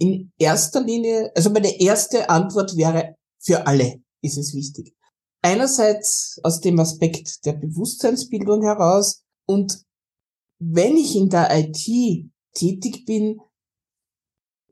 In 0.00 0.32
erster 0.38 0.82
Linie, 0.82 1.32
also 1.34 1.50
meine 1.50 1.80
erste 1.80 2.30
Antwort 2.30 2.76
wäre, 2.76 3.16
für 3.40 3.66
alle 3.66 4.00
ist 4.22 4.38
es 4.38 4.54
wichtig. 4.54 4.94
Einerseits 5.42 6.40
aus 6.42 6.60
dem 6.60 6.78
Aspekt 6.80 7.44
der 7.44 7.52
Bewusstseinsbildung 7.52 8.62
heraus 8.62 9.22
und 9.46 9.82
wenn 10.58 10.96
ich 10.96 11.16
in 11.16 11.28
der 11.28 11.48
IT 11.52 12.30
tätig 12.54 13.04
bin, 13.06 13.40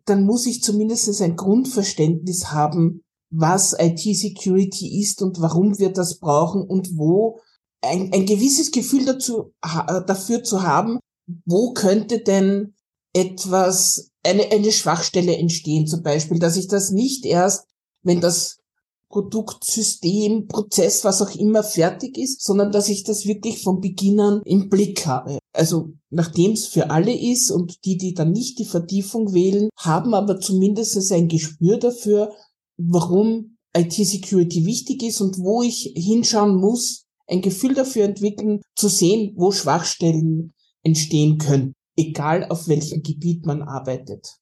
dann 0.05 0.25
muss 0.25 0.47
ich 0.47 0.63
zumindest 0.63 1.21
ein 1.21 1.37
Grundverständnis 1.37 2.53
haben, 2.53 3.03
was 3.31 3.75
IT-Security 3.79 5.01
ist 5.01 5.21
und 5.21 5.41
warum 5.41 5.79
wir 5.79 5.93
das 5.93 6.19
brauchen 6.19 6.63
und 6.63 6.97
wo 6.97 7.41
ein, 7.83 8.13
ein 8.13 8.27
gewisses 8.27 8.71
Gefühl 8.71 9.05
dazu, 9.05 9.53
dafür 9.63 10.43
zu 10.43 10.63
haben, 10.63 11.01
wo 11.45 11.73
könnte 11.73 12.21
denn 12.21 12.75
etwas, 13.13 14.11
eine, 14.23 14.51
eine 14.51 14.73
Schwachstelle 14.73 15.37
entstehen 15.37 15.87
zum 15.87 16.03
Beispiel, 16.03 16.39
dass 16.39 16.57
ich 16.57 16.69
das 16.69 16.91
nicht 16.91 17.25
erst, 17.25 17.67
wenn 18.03 18.21
das 18.21 18.59
Produkt, 19.09 19.65
System, 19.65 20.47
Prozess, 20.49 21.05
was 21.05 21.23
auch 21.23 21.35
immer 21.35 21.63
fertig 21.63 22.19
ist, 22.19 22.43
sondern 22.43 22.73
dass 22.73 22.89
ich 22.89 23.05
das 23.05 23.25
wirklich 23.25 23.63
von 23.63 23.81
Beginn 23.81 24.21
an 24.21 24.43
im 24.45 24.69
Blick 24.69 25.07
habe. 25.07 25.39
Also 25.57 25.95
nachdem 26.11 26.53
es 26.53 26.67
für 26.67 26.91
alle 26.91 27.19
ist 27.19 27.51
und 27.51 27.85
die, 27.85 27.97
die 27.97 28.15
dann 28.15 28.33
nicht 28.33 28.59
die 28.59 28.65
Vertiefung 28.65 29.33
wählen, 29.33 29.71
haben 29.77 30.15
aber 30.15 30.39
zumindest 30.39 31.11
ein 31.13 31.29
Gespür 31.29 31.79
dafür, 31.79 32.33
warum 32.77 33.57
IT-Security 33.77 34.65
wichtig 34.67 35.03
ist 35.03 35.21
und 35.21 35.39
wo 35.39 35.63
ich 35.63 35.93
hinschauen 35.97 36.57
muss, 36.57 37.05
ein 37.27 37.43
Gefühl 37.43 37.75
dafür 37.75 38.05
entwickeln, 38.05 38.61
zu 38.75 38.89
sehen, 38.89 39.35
wo 39.37 39.51
Schwachstellen 39.51 40.55
entstehen 40.83 41.39
können, 41.39 41.75
egal 41.97 42.47
auf 42.49 42.69
welchem 42.69 43.03
Gebiet 43.03 43.45
man 43.45 43.63
arbeitet. 43.63 44.37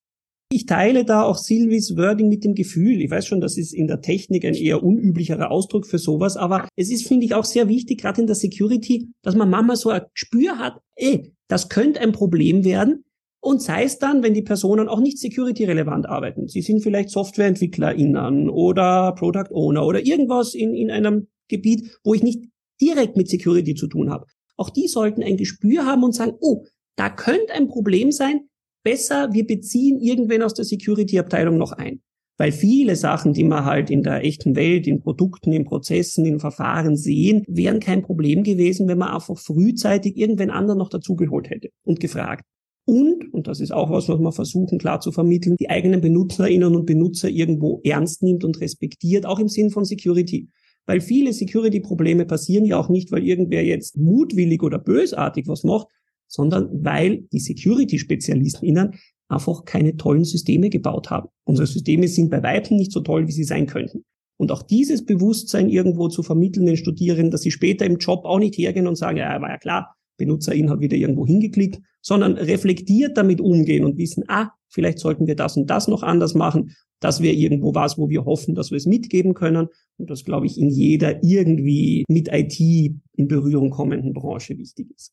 Ich 0.54 0.66
teile 0.66 1.04
da 1.04 1.24
auch 1.24 1.36
Silvis 1.36 1.96
Wording 1.96 2.28
mit 2.28 2.44
dem 2.44 2.54
Gefühl. 2.54 3.00
Ich 3.00 3.10
weiß 3.10 3.26
schon, 3.26 3.40
das 3.40 3.58
ist 3.58 3.74
in 3.74 3.88
der 3.88 4.00
Technik 4.00 4.44
ein 4.44 4.54
eher 4.54 4.84
unüblicherer 4.84 5.50
Ausdruck 5.50 5.84
für 5.84 5.98
sowas, 5.98 6.36
aber 6.36 6.68
es 6.76 6.92
ist, 6.92 7.08
finde 7.08 7.26
ich, 7.26 7.34
auch 7.34 7.44
sehr 7.44 7.66
wichtig, 7.66 8.00
gerade 8.00 8.20
in 8.20 8.28
der 8.28 8.36
Security, 8.36 9.08
dass 9.22 9.34
man 9.34 9.50
manchmal 9.50 9.74
so 9.74 9.90
ein 9.90 10.02
Gespür 10.14 10.60
hat, 10.60 10.80
ey, 10.94 11.32
das 11.48 11.68
könnte 11.68 12.00
ein 12.00 12.12
Problem 12.12 12.64
werden. 12.64 13.02
Und 13.40 13.62
sei 13.62 13.82
es 13.82 13.98
dann, 13.98 14.22
wenn 14.22 14.32
die 14.32 14.42
Personen 14.42 14.86
auch 14.86 15.00
nicht 15.00 15.18
security-relevant 15.18 16.06
arbeiten. 16.06 16.46
Sie 16.46 16.62
sind 16.62 16.84
vielleicht 16.84 17.10
SoftwareentwicklerInnen 17.10 18.48
oder 18.48 19.12
Product 19.18 19.50
Owner 19.52 19.84
oder 19.84 20.06
irgendwas 20.06 20.54
in, 20.54 20.72
in 20.72 20.92
einem 20.92 21.26
Gebiet, 21.48 21.98
wo 22.04 22.14
ich 22.14 22.22
nicht 22.22 22.44
direkt 22.80 23.16
mit 23.16 23.28
Security 23.28 23.74
zu 23.74 23.88
tun 23.88 24.08
habe. 24.08 24.26
Auch 24.56 24.70
die 24.70 24.86
sollten 24.86 25.24
ein 25.24 25.36
Gespür 25.36 25.84
haben 25.84 26.04
und 26.04 26.14
sagen, 26.14 26.34
oh, 26.40 26.64
da 26.94 27.10
könnte 27.10 27.54
ein 27.54 27.66
Problem 27.66 28.12
sein, 28.12 28.48
besser, 28.84 29.30
wir 29.32 29.46
beziehen 29.46 29.98
irgendwen 29.98 30.42
aus 30.42 30.54
der 30.54 30.64
Security-Abteilung 30.64 31.58
noch 31.58 31.72
ein. 31.72 32.00
Weil 32.36 32.50
viele 32.50 32.96
Sachen, 32.96 33.32
die 33.32 33.44
man 33.44 33.64
halt 33.64 33.90
in 33.90 34.02
der 34.02 34.24
echten 34.24 34.56
Welt, 34.56 34.86
in 34.86 35.00
Produkten, 35.00 35.52
in 35.52 35.64
Prozessen, 35.64 36.24
in 36.24 36.40
Verfahren 36.40 36.96
sehen, 36.96 37.44
wären 37.46 37.78
kein 37.78 38.02
Problem 38.02 38.42
gewesen, 38.42 38.88
wenn 38.88 38.98
man 38.98 39.14
einfach 39.14 39.38
frühzeitig 39.38 40.16
irgendwen 40.16 40.50
anderen 40.50 40.78
noch 40.78 40.88
dazugeholt 40.88 41.48
hätte 41.50 41.70
und 41.84 42.00
gefragt. 42.00 42.44
Und, 42.86 43.32
und 43.32 43.46
das 43.46 43.60
ist 43.60 43.72
auch 43.72 43.90
was, 43.90 44.08
was 44.08 44.18
wir 44.18 44.32
versuchen 44.32 44.78
klar 44.78 45.00
zu 45.00 45.10
vermitteln, 45.10 45.56
die 45.58 45.70
eigenen 45.70 46.00
Benutzerinnen 46.00 46.74
und 46.74 46.86
Benutzer 46.86 47.30
irgendwo 47.30 47.80
ernst 47.84 48.22
nimmt 48.22 48.44
und 48.44 48.60
respektiert, 48.60 49.26
auch 49.26 49.38
im 49.38 49.48
Sinn 49.48 49.70
von 49.70 49.84
Security. 49.84 50.48
Weil 50.86 51.00
viele 51.00 51.32
Security-Probleme 51.32 52.26
passieren 52.26 52.66
ja 52.66 52.78
auch 52.78 52.90
nicht, 52.90 53.10
weil 53.10 53.24
irgendwer 53.24 53.64
jetzt 53.64 53.96
mutwillig 53.96 54.62
oder 54.62 54.78
bösartig 54.78 55.46
was 55.48 55.64
macht, 55.64 55.86
sondern 56.34 56.68
weil 56.84 57.22
die 57.32 57.38
Security-SpezialistInnen 57.38 58.94
einfach 59.28 59.64
keine 59.64 59.96
tollen 59.96 60.24
Systeme 60.24 60.68
gebaut 60.68 61.10
haben. 61.10 61.28
Unsere 61.44 61.66
Systeme 61.66 62.08
sind 62.08 62.30
bei 62.30 62.42
Weitem 62.42 62.76
nicht 62.76 62.92
so 62.92 63.00
toll, 63.00 63.26
wie 63.26 63.32
sie 63.32 63.44
sein 63.44 63.66
könnten. 63.66 64.04
Und 64.36 64.50
auch 64.50 64.62
dieses 64.62 65.04
Bewusstsein 65.04 65.68
irgendwo 65.68 66.08
zu 66.08 66.22
vermitteln 66.22 66.66
den 66.66 66.76
Studierenden, 66.76 67.30
dass 67.30 67.42
sie 67.42 67.52
später 67.52 67.86
im 67.86 67.98
Job 67.98 68.24
auch 68.24 68.40
nicht 68.40 68.58
hergehen 68.58 68.88
und 68.88 68.96
sagen, 68.96 69.18
ja, 69.18 69.40
war 69.40 69.50
ja 69.50 69.58
klar, 69.58 69.94
Benutzerin 70.18 70.70
hat 70.70 70.80
wieder 70.80 70.96
irgendwo 70.96 71.26
hingeklickt, 71.26 71.80
sondern 72.02 72.34
reflektiert 72.34 73.16
damit 73.16 73.40
umgehen 73.40 73.84
und 73.84 73.96
wissen, 73.96 74.24
ah, 74.28 74.50
vielleicht 74.68 74.98
sollten 74.98 75.26
wir 75.26 75.36
das 75.36 75.56
und 75.56 75.70
das 75.70 75.88
noch 75.88 76.02
anders 76.02 76.34
machen. 76.34 76.74
Das 77.00 77.20
wäre 77.22 77.34
irgendwo 77.34 77.74
was, 77.74 77.96
wo 77.96 78.08
wir 78.08 78.24
hoffen, 78.24 78.54
dass 78.54 78.70
wir 78.70 78.76
es 78.76 78.86
mitgeben 78.86 79.34
können. 79.34 79.68
Und 79.98 80.10
das, 80.10 80.24
glaube 80.24 80.46
ich, 80.46 80.58
in 80.58 80.70
jeder 80.70 81.22
irgendwie 81.22 82.04
mit 82.08 82.28
IT 82.32 82.58
in 82.58 83.28
Berührung 83.28 83.70
kommenden 83.70 84.12
Branche 84.12 84.56
wichtig 84.58 84.90
ist. 84.96 85.12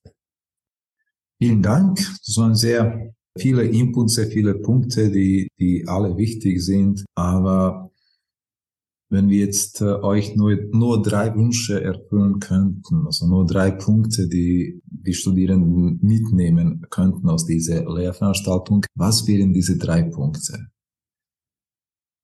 Vielen 1.42 1.64
Dank. 1.64 1.98
Das 1.98 2.38
waren 2.38 2.54
sehr 2.54 3.16
viele 3.36 3.64
Inputs, 3.64 4.14
sehr 4.14 4.28
viele 4.28 4.54
Punkte, 4.54 5.10
die, 5.10 5.50
die 5.60 5.86
alle 5.88 6.16
wichtig 6.16 6.62
sind. 6.62 7.04
Aber 7.16 7.90
wenn 9.10 9.28
wir 9.28 9.40
jetzt 9.40 9.82
äh, 9.82 9.86
euch 9.86 10.36
nur, 10.36 10.56
nur 10.72 11.02
drei 11.02 11.34
Wünsche 11.34 11.84
erfüllen 11.84 12.40
könnten, 12.40 13.08
also 13.08 13.28
nur 13.28 13.48
drei 13.48 13.72
Punkte, 13.72 14.30
die 14.30 14.82
die 14.86 15.16
Studierenden 15.16 15.98
mitnehmen 16.04 16.86
könnten 16.92 17.28
aus 17.28 17.48
dieser 17.48 17.92
Lehrveranstaltung, 17.92 18.86
was 18.94 19.26
wären 19.26 19.52
diese 19.52 19.80
drei 19.80 20.04
Punkte? 20.04 20.68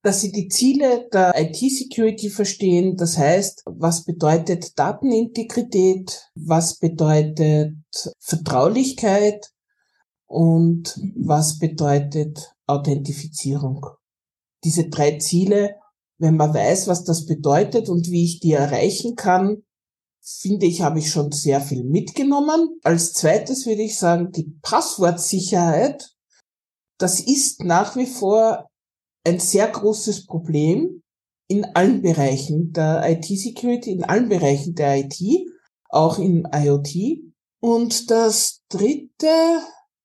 Dass 0.08 0.22
sie 0.22 0.32
die 0.32 0.48
Ziele 0.48 1.10
der 1.12 1.34
IT-Security 1.38 2.30
verstehen. 2.30 2.96
Das 2.96 3.18
heißt, 3.18 3.64
was 3.66 4.06
bedeutet 4.06 4.80
Datenintegrität, 4.80 6.32
was 6.34 6.78
bedeutet 6.78 7.76
Vertraulichkeit 8.18 9.52
und 10.26 10.98
was 11.18 11.60
bedeutet 11.60 12.54
Authentifizierung. 12.68 13.86
Diese 14.64 14.88
drei 14.88 15.18
Ziele, 15.18 15.76
wenn 16.20 16.38
man 16.38 16.54
weiß, 16.54 16.88
was 16.88 17.04
das 17.04 17.26
bedeutet 17.26 17.90
und 17.90 18.10
wie 18.10 18.24
ich 18.24 18.40
die 18.40 18.54
erreichen 18.54 19.18
kann, 19.18 19.64
finde 20.24 20.68
ich, 20.68 20.84
habe 20.84 21.00
ich 21.00 21.12
schon 21.12 21.34
sehr 21.34 21.60
viel 21.60 21.84
mitgenommen. 21.84 22.80
Als 22.82 23.12
zweites 23.12 23.66
würde 23.66 23.82
ich 23.82 24.00
sagen, 24.00 24.32
die 24.32 24.56
Passwortsicherheit. 24.62 26.12
Das 26.98 27.20
ist 27.20 27.66
nach 27.66 27.98
wie 27.98 28.06
vor 28.06 28.70
ein 29.27 29.39
sehr 29.39 29.67
großes 29.67 30.25
Problem 30.25 31.03
in 31.50 31.65
allen 31.75 32.01
Bereichen 32.01 32.72
der 32.72 33.03
IT-Security, 33.10 33.91
in 33.91 34.03
allen 34.03 34.29
Bereichen 34.29 34.74
der 34.74 34.98
IT, 34.98 35.19
auch 35.89 36.17
im 36.17 36.48
IoT. 36.51 37.24
Und 37.60 38.10
das 38.10 38.63
dritte, 38.69 39.62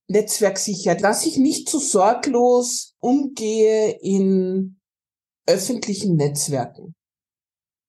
Netzwerksicherheit, 0.09 1.03
dass 1.03 1.25
ich 1.25 1.39
nicht 1.39 1.69
zu 1.69 1.79
so 1.79 1.99
sorglos 1.99 2.95
umgehe 3.01 3.99
in 4.03 4.81
öffentlichen 5.47 6.17
Netzwerken. 6.17 6.95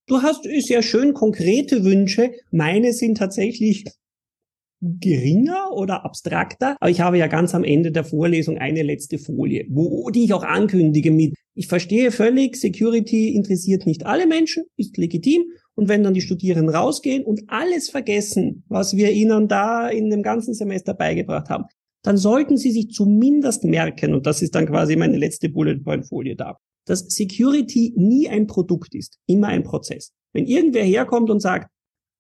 Du 0.08 0.22
hast 0.22 0.44
sehr 0.44 0.84
schön 0.84 1.14
konkrete 1.14 1.84
Wünsche. 1.84 2.34
Meine 2.52 2.94
sind 2.94 3.18
tatsächlich 3.18 3.86
geringer 5.00 5.72
oder 5.74 6.04
abstrakter. 6.04 6.76
Aber 6.80 6.90
ich 6.90 7.02
habe 7.02 7.18
ja 7.18 7.28
ganz 7.28 7.56
am 7.56 7.64
Ende 7.64 7.92
der 7.92 8.04
Vorlesung 8.04 8.58
eine 8.58 8.84
letzte 8.84 9.18
Folie, 9.18 9.66
wo, 9.70 10.10
die 10.10 10.26
ich 10.26 10.34
auch 10.34 10.44
ankündige 10.44 11.12
mit, 11.12 11.36
ich 11.56 11.68
verstehe 11.68 12.12
völlig, 12.12 12.56
Security 12.56 13.34
interessiert 13.36 13.86
nicht 13.86 14.06
alle 14.06 14.28
Menschen, 14.28 14.64
ist 14.76 14.98
legitim. 14.98 15.44
Und 15.76 15.88
wenn 15.88 16.04
dann 16.04 16.14
die 16.14 16.22
Studierenden 16.22 16.76
rausgehen 16.76 17.24
und 17.24 17.44
alles 17.48 17.90
vergessen, 17.90 18.64
was 18.68 18.96
wir 18.96 19.12
ihnen 19.12 19.48
da 19.48 19.88
in 19.88 20.10
dem 20.10 20.22
ganzen 20.22 20.54
Semester 20.54 20.94
beigebracht 20.94 21.50
haben, 21.50 21.66
dann 22.04 22.18
sollten 22.18 22.58
sie 22.58 22.72
sich 22.72 22.90
zumindest 22.90 23.64
merken, 23.64 24.14
und 24.14 24.28
das 24.28 24.42
ist 24.42 24.54
dann 24.56 24.66
quasi 24.66 24.96
meine 24.96 25.18
letzte 25.18 25.50
Bullet 25.50 25.80
Point 25.80 26.06
Folie 26.06 26.36
da, 26.36 26.58
dass 26.86 27.06
Security 27.08 27.94
nie 27.96 28.28
ein 28.28 28.46
Produkt 28.46 28.94
ist, 28.94 29.20
immer 29.26 29.48
ein 29.48 29.64
Prozess. 29.64 30.12
Wenn 30.34 30.46
irgendwer 30.46 30.84
herkommt 30.84 31.30
und 31.30 31.40
sagt, 31.40 31.70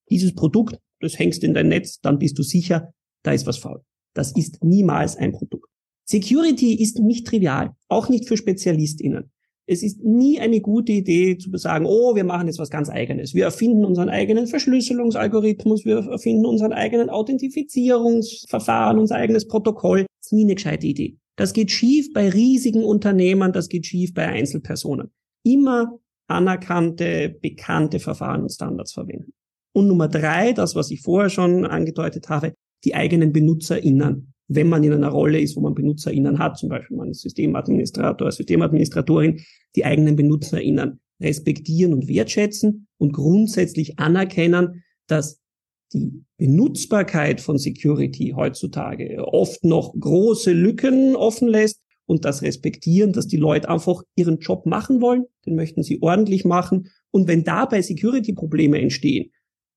dieses 0.10 0.34
Produkt 0.34 0.78
das 1.04 1.20
hängst 1.20 1.44
in 1.44 1.54
dein 1.54 1.68
Netz, 1.68 2.00
dann 2.02 2.20
bist 2.20 2.38
du 2.38 2.44
sicher, 2.44 2.94
da 3.24 3.32
ist 3.32 3.46
was 3.46 3.58
faul. 3.58 3.82
Das 4.14 4.32
ist 4.32 4.64
niemals 4.64 5.16
ein 5.18 5.32
Produkt. 5.32 5.68
Security 6.06 6.76
ist 6.82 7.00
nicht 7.00 7.26
trivial, 7.28 7.72
auch 7.88 8.10
nicht 8.10 8.28
für 8.28 8.38
SpezialistInnen. 8.38 9.32
Es 9.66 9.82
ist 9.82 10.04
nie 10.04 10.42
eine 10.42 10.60
gute 10.60 10.92
Idee 10.92 11.38
zu 11.38 11.56
sagen, 11.56 11.86
oh, 11.88 12.16
wir 12.16 12.26
machen 12.26 12.48
jetzt 12.48 12.60
was 12.60 12.70
ganz 12.70 12.90
eigenes. 12.90 13.34
Wir 13.34 13.46
erfinden 13.46 13.86
unseren 13.86 14.10
eigenen 14.10 14.46
Verschlüsselungsalgorithmus, 14.48 15.86
wir 15.86 16.00
erfinden 16.00 16.46
unseren 16.46 16.74
eigenen 16.74 17.10
Authentifizierungsverfahren, 17.10 19.00
unser 19.00 19.16
eigenes 19.16 19.48
Protokoll. 19.48 20.02
Das 20.02 20.28
ist 20.28 20.34
nie 20.34 20.44
eine 20.44 20.56
gescheite 20.56 20.86
Idee. 20.86 21.18
Das 21.38 21.54
geht 21.54 21.72
schief 21.72 22.12
bei 22.14 22.30
riesigen 22.30 22.84
Unternehmern, 22.84 23.54
das 23.54 23.70
geht 23.70 23.86
schief 23.86 24.14
bei 24.14 24.28
Einzelpersonen. 24.28 25.12
Immer 25.44 25.98
anerkannte, 26.28 27.36
bekannte 27.42 28.00
Verfahren 28.00 28.44
und 28.44 28.52
Standards 28.52 28.92
verwenden. 28.92 29.34
Und 29.74 29.88
Nummer 29.88 30.08
drei, 30.08 30.54
das, 30.54 30.76
was 30.76 30.92
ich 30.92 31.02
vorher 31.02 31.30
schon 31.30 31.66
angedeutet 31.66 32.30
habe, 32.30 32.54
die 32.84 32.96
eigenen 32.96 33.34
BenutzerInnen. 33.34 34.34
Wenn 34.48 34.70
man 34.70 34.84
in 34.84 34.94
einer 34.94 35.10
Rolle 35.10 35.40
ist, 35.40 35.56
wo 35.56 35.62
man 35.62 35.74
BenutzerInnen 35.74 36.38
hat, 36.38 36.58
zum 36.58 36.70
Beispiel 36.70 36.98
man 36.98 37.10
ist 37.10 37.22
Systemadministrator, 37.22 38.32
Systemadministratorin, 38.32 39.42
die 39.76 39.86
eigenen 39.86 40.16
BenutzerInnen 40.16 41.00
respektieren 41.22 41.94
und 41.94 42.08
wertschätzen 42.08 42.88
und 42.98 43.14
grundsätzlich 43.14 44.00
anerkennen, 44.00 44.84
dass 45.08 45.40
die 45.94 46.24
Benutzbarkeit 46.38 47.40
von 47.40 47.58
Security 47.58 48.34
heutzutage 48.36 49.26
oft 49.26 49.64
noch 49.64 49.94
große 49.98 50.52
Lücken 50.52 51.16
offen 51.16 51.48
lässt 51.48 51.82
und 52.06 52.26
das 52.26 52.42
respektieren, 52.42 53.14
dass 53.14 53.28
die 53.28 53.38
Leute 53.38 53.70
einfach 53.70 54.04
ihren 54.16 54.40
Job 54.40 54.66
machen 54.66 55.02
wollen, 55.02 55.26
den 55.46 55.56
möchten 55.56 55.84
sie 55.84 56.02
ordentlich 56.02 56.46
machen. 56.46 56.90
Und 57.12 57.28
wenn 57.28 57.44
dabei 57.44 57.82
Security-Probleme 57.82 58.80
entstehen, 58.82 59.32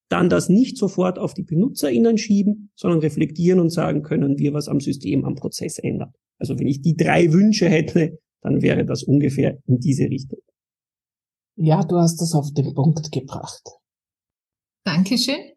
dann 0.09 0.29
das 0.29 0.49
nicht 0.49 0.79
sofort 0.79 1.19
auf 1.19 1.35
die 1.35 1.43
BenutzerInnen 1.43 2.19
schieben, 2.19 2.71
sondern 2.77 3.01
reflektieren 3.01 3.61
und 3.61 3.71
sagen, 3.71 4.03
können 4.03 4.39
wir 4.39 4.53
was 4.53 4.69
am 4.69 4.81
System, 4.81 5.25
am 5.25 5.35
Prozess 5.35 5.79
ändern. 5.79 6.13
Also 6.39 6.59
wenn 6.59 6.67
ich 6.67 6.83
die 6.83 6.97
drei 6.97 7.33
Wünsche 7.33 7.69
hätte, 7.69 8.19
dann 8.43 8.63
wäre 8.63 8.85
das 8.85 9.03
ungefähr 9.03 9.59
in 9.67 9.79
diese 9.79 10.05
Richtung. 10.05 10.39
Ja, 11.57 11.83
du 11.83 11.97
hast 11.97 12.21
das 12.21 12.35
auf 12.35 12.53
den 12.53 12.75
Punkt 12.75 13.11
gebracht. 13.11 13.63
Dankeschön. 14.85 15.53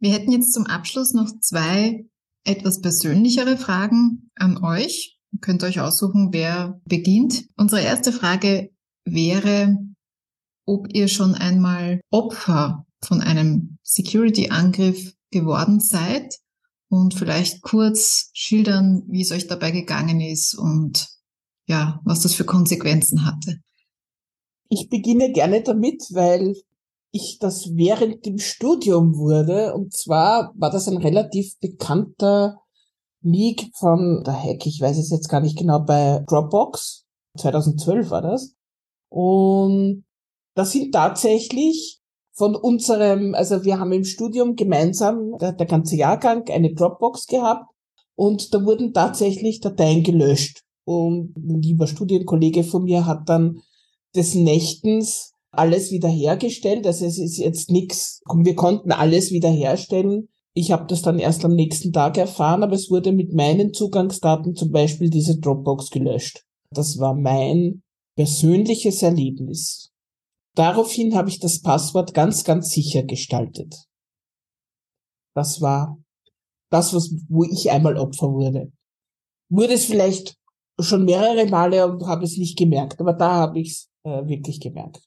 Wir 0.00 0.12
hätten 0.12 0.32
jetzt 0.32 0.52
zum 0.52 0.66
Abschluss 0.66 1.12
noch 1.12 1.28
zwei 1.40 2.06
etwas 2.44 2.80
persönlichere 2.80 3.56
Fragen 3.56 4.30
an 4.36 4.62
euch. 4.64 5.18
Ihr 5.32 5.40
könnt 5.40 5.64
euch 5.64 5.80
aussuchen, 5.80 6.28
wer 6.32 6.80
beginnt. 6.84 7.46
Unsere 7.56 7.82
erste 7.82 8.12
Frage 8.12 8.70
wäre, 9.04 9.76
ob 10.64 10.86
ihr 10.94 11.08
schon 11.08 11.34
einmal 11.34 12.00
Opfer 12.10 12.86
von 13.02 13.20
einem 13.20 13.78
Security-Angriff 13.82 15.14
geworden 15.30 15.80
seid 15.80 16.38
und 16.88 17.14
vielleicht 17.14 17.62
kurz 17.62 18.30
schildern, 18.32 19.02
wie 19.08 19.22
es 19.22 19.32
euch 19.32 19.46
dabei 19.46 19.70
gegangen 19.70 20.20
ist 20.20 20.54
und 20.54 21.08
ja, 21.66 22.00
was 22.04 22.20
das 22.20 22.34
für 22.34 22.44
Konsequenzen 22.44 23.26
hatte. 23.26 23.60
Ich 24.70 24.88
beginne 24.88 25.32
gerne 25.32 25.62
damit, 25.62 26.02
weil 26.12 26.54
ich 27.10 27.38
das 27.38 27.74
während 27.74 28.26
dem 28.26 28.38
Studium 28.38 29.16
wurde. 29.16 29.74
Und 29.74 29.94
zwar 29.94 30.52
war 30.56 30.70
das 30.70 30.88
ein 30.88 30.98
relativ 30.98 31.58
bekannter 31.60 32.60
Leak 33.20 33.70
von 33.74 34.22
der 34.24 34.34
Hack, 34.34 34.64
ich 34.66 34.80
weiß 34.80 34.96
es 34.98 35.10
jetzt 35.10 35.28
gar 35.28 35.40
nicht 35.40 35.58
genau, 35.58 35.80
bei 35.80 36.22
Dropbox. 36.26 37.04
2012 37.36 38.10
war 38.10 38.22
das. 38.22 38.54
Und 39.08 40.04
da 40.54 40.64
sind 40.64 40.92
tatsächlich 40.92 41.97
von 42.38 42.54
unserem, 42.54 43.34
also 43.34 43.64
wir 43.64 43.80
haben 43.80 43.92
im 43.92 44.04
Studium 44.04 44.54
gemeinsam, 44.54 45.36
der, 45.40 45.52
der 45.52 45.66
ganze 45.66 45.96
Jahrgang, 45.96 46.48
eine 46.48 46.72
Dropbox 46.72 47.26
gehabt 47.26 47.66
und 48.14 48.54
da 48.54 48.64
wurden 48.64 48.94
tatsächlich 48.94 49.60
Dateien 49.60 50.04
gelöscht. 50.04 50.62
Und 50.84 51.36
ein 51.36 51.60
lieber 51.60 51.86
Studienkollege 51.86 52.64
von 52.64 52.84
mir 52.84 53.06
hat 53.06 53.28
dann 53.28 53.60
des 54.14 54.34
Nächtens 54.34 55.32
alles 55.50 55.90
wiederhergestellt. 55.90 56.86
Also 56.86 57.04
es 57.06 57.18
ist 57.18 57.38
jetzt 57.38 57.70
nichts, 57.70 58.22
wir 58.32 58.54
konnten 58.54 58.92
alles 58.92 59.32
wiederherstellen. 59.32 60.28
Ich 60.54 60.72
habe 60.72 60.86
das 60.86 61.02
dann 61.02 61.18
erst 61.18 61.44
am 61.44 61.54
nächsten 61.54 61.92
Tag 61.92 62.16
erfahren, 62.16 62.62
aber 62.62 62.74
es 62.74 62.90
wurde 62.90 63.12
mit 63.12 63.32
meinen 63.34 63.74
Zugangsdaten 63.74 64.54
zum 64.54 64.70
Beispiel 64.70 65.10
diese 65.10 65.38
Dropbox 65.38 65.90
gelöscht. 65.90 66.44
Das 66.70 66.98
war 66.98 67.14
mein 67.14 67.82
persönliches 68.16 69.02
Erlebnis. 69.02 69.90
Daraufhin 70.58 71.14
habe 71.14 71.28
ich 71.28 71.38
das 71.38 71.62
Passwort 71.62 72.14
ganz, 72.14 72.42
ganz 72.42 72.70
sicher 72.70 73.04
gestaltet. 73.04 73.76
Das 75.36 75.60
war 75.60 76.02
das, 76.72 76.92
was, 76.92 77.14
wo 77.28 77.44
ich 77.44 77.70
einmal 77.70 77.96
Opfer 77.96 78.32
wurde. 78.32 78.72
Wurde 79.50 79.74
es 79.74 79.84
vielleicht 79.84 80.36
schon 80.80 81.04
mehrere 81.04 81.46
Male 81.46 81.86
und 81.86 82.04
habe 82.08 82.24
es 82.24 82.36
nicht 82.36 82.58
gemerkt, 82.58 83.00
aber 83.00 83.12
da 83.12 83.34
habe 83.34 83.60
ich 83.60 83.68
es 83.68 83.90
äh, 84.02 84.26
wirklich 84.26 84.58
gemerkt. 84.58 85.00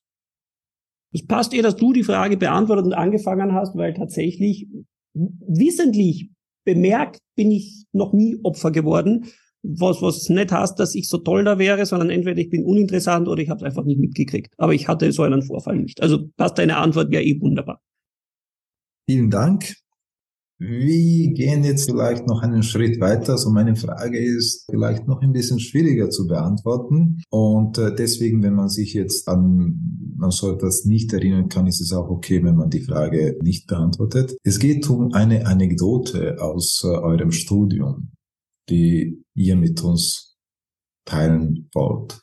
Es 1.14 1.28
passt 1.28 1.54
eh, 1.54 1.62
dass 1.62 1.76
du 1.76 1.92
die 1.92 2.06
Frage 2.06 2.38
beantwortet 2.38 2.86
und 2.86 2.94
angefangen 2.94 3.52
hast, 3.52 3.76
weil 3.76 3.94
tatsächlich 3.94 4.70
wissentlich 5.14 6.32
bemerkt 6.64 7.20
bin 7.36 7.52
ich 7.52 7.84
noch 7.92 8.14
nie 8.14 8.40
Opfer 8.44 8.72
geworden 8.72 9.30
was, 9.64 10.02
was 10.02 10.30
nicht 10.30 10.52
heißt, 10.52 10.80
dass 10.80 10.96
ich 10.96 11.08
so 11.08 11.18
toll 11.18 11.44
da 11.44 11.60
wäre, 11.60 11.86
sondern 11.86 12.10
entweder 12.10 12.40
ich 12.40 12.50
bin 12.50 12.66
uninteressant 12.66 13.28
oder 13.28 13.42
ich 13.42 13.50
habe 13.50 13.60
es 13.60 13.64
einfach 13.64 13.86
nicht 13.86 14.00
mitgekriegt. 14.00 14.54
Aber 14.58 14.74
ich 14.74 14.88
hatte 14.88 15.12
so 15.12 15.24
einen 15.24 15.44
Vorfall 15.44 15.78
nicht. 15.78 16.02
Also 16.02 16.30
passt 16.38 16.58
deine 16.58 16.78
Antwort 16.78 17.14
ja 17.14 17.20
eh 17.20 17.40
wunderbar. 17.40 17.82
Vielen 19.08 19.30
Dank. 19.30 19.76
Wir 20.64 21.34
gehen 21.34 21.64
jetzt 21.64 21.90
vielleicht 21.90 22.28
noch 22.28 22.44
einen 22.44 22.62
Schritt 22.62 23.00
weiter. 23.02 23.36
So 23.40 23.50
meine 23.50 23.76
Frage 23.76 24.20
ist 24.20 24.66
vielleicht 24.70 25.08
noch 25.08 25.22
ein 25.22 25.32
bisschen 25.32 25.60
schwieriger 25.60 26.12
zu 26.12 26.28
beantworten. 26.28 27.24
Und 27.32 27.80
äh, 27.80 27.96
deswegen, 27.96 28.44
wenn 28.44 28.54
man 28.54 28.70
sich 28.70 28.94
jetzt 28.94 29.28
an, 29.28 30.14
man 30.18 30.30
so 30.30 30.54
etwas 30.54 30.86
nicht 30.86 31.12
erinnern 31.14 31.50
kann, 31.50 31.66
ist 31.66 31.82
es 31.82 31.92
auch 31.94 32.10
okay, 32.10 32.44
wenn 32.44 32.56
man 32.56 32.70
die 32.70 32.84
Frage 32.84 33.40
nicht 33.42 33.66
beantwortet. 33.66 34.38
Es 34.44 34.60
geht 34.60 34.88
um 34.88 35.14
eine 35.14 35.48
Anekdote 35.48 36.40
aus 36.40 36.84
äh, 36.84 36.90
eurem 36.90 37.32
Studium 37.32 38.12
die 38.72 39.24
ihr 39.36 39.56
mit 39.56 39.84
uns 39.84 40.40
teilen 41.06 41.70
wollt? 41.74 42.22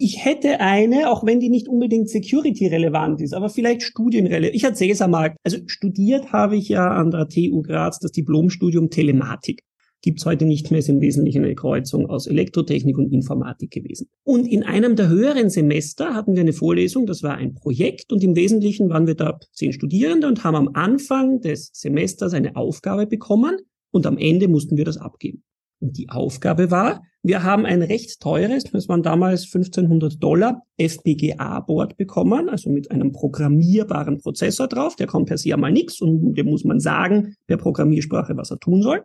Ich 0.00 0.24
hätte 0.24 0.60
eine, 0.60 1.10
auch 1.10 1.26
wenn 1.26 1.40
die 1.40 1.48
nicht 1.48 1.66
unbedingt 1.66 2.08
security-relevant 2.08 3.20
ist, 3.20 3.34
aber 3.34 3.48
vielleicht 3.48 3.82
studienrelevant. 3.82 4.54
Ich 4.54 4.62
erzähle 4.62 4.92
es 4.92 5.02
einmal. 5.02 5.34
Also 5.42 5.58
studiert 5.66 6.32
habe 6.32 6.56
ich 6.56 6.68
ja 6.68 6.88
an 6.88 7.10
der 7.10 7.28
TU 7.28 7.62
Graz 7.62 7.98
das 7.98 8.12
Diplomstudium 8.12 8.90
Telematik. 8.90 9.64
Gibt's 10.00 10.24
heute 10.24 10.44
nicht 10.44 10.70
mehr, 10.70 10.78
ist 10.78 10.88
im 10.88 11.00
Wesentlichen 11.00 11.44
eine 11.44 11.56
Kreuzung 11.56 12.08
aus 12.08 12.28
Elektrotechnik 12.28 12.96
und 12.96 13.12
Informatik 13.12 13.72
gewesen. 13.72 14.08
Und 14.22 14.46
in 14.46 14.62
einem 14.62 14.94
der 14.94 15.08
höheren 15.08 15.50
Semester 15.50 16.14
hatten 16.14 16.34
wir 16.34 16.42
eine 16.42 16.52
Vorlesung, 16.52 17.04
das 17.04 17.24
war 17.24 17.34
ein 17.34 17.54
Projekt 17.54 18.12
und 18.12 18.22
im 18.22 18.36
Wesentlichen 18.36 18.90
waren 18.90 19.08
wir 19.08 19.16
da 19.16 19.40
zehn 19.52 19.72
Studierende 19.72 20.28
und 20.28 20.44
haben 20.44 20.54
am 20.54 20.70
Anfang 20.74 21.40
des 21.40 21.70
Semesters 21.72 22.32
eine 22.32 22.54
Aufgabe 22.54 23.08
bekommen, 23.08 23.56
und 23.90 24.06
am 24.06 24.18
Ende 24.18 24.48
mussten 24.48 24.76
wir 24.76 24.84
das 24.84 24.96
abgeben. 24.96 25.42
Und 25.80 25.96
die 25.96 26.08
Aufgabe 26.08 26.70
war, 26.70 27.02
wir 27.22 27.44
haben 27.44 27.66
ein 27.66 27.82
recht 27.82 28.20
teures, 28.20 28.64
das 28.64 28.88
waren 28.88 29.02
damals 29.02 29.44
1500 29.44 30.22
Dollar, 30.22 30.62
FPGA-Board 30.76 31.96
bekommen, 31.96 32.48
also 32.48 32.70
mit 32.70 32.90
einem 32.90 33.12
programmierbaren 33.12 34.18
Prozessor 34.18 34.66
drauf, 34.66 34.96
der 34.96 35.06
kommt 35.06 35.26
per 35.26 35.38
se 35.38 35.52
einmal 35.52 35.72
nichts 35.72 36.00
und 36.00 36.34
dem 36.34 36.46
muss 36.46 36.64
man 36.64 36.80
sagen, 36.80 37.36
der 37.48 37.58
Programmiersprache, 37.58 38.36
was 38.36 38.50
er 38.50 38.58
tun 38.58 38.82
soll. 38.82 39.04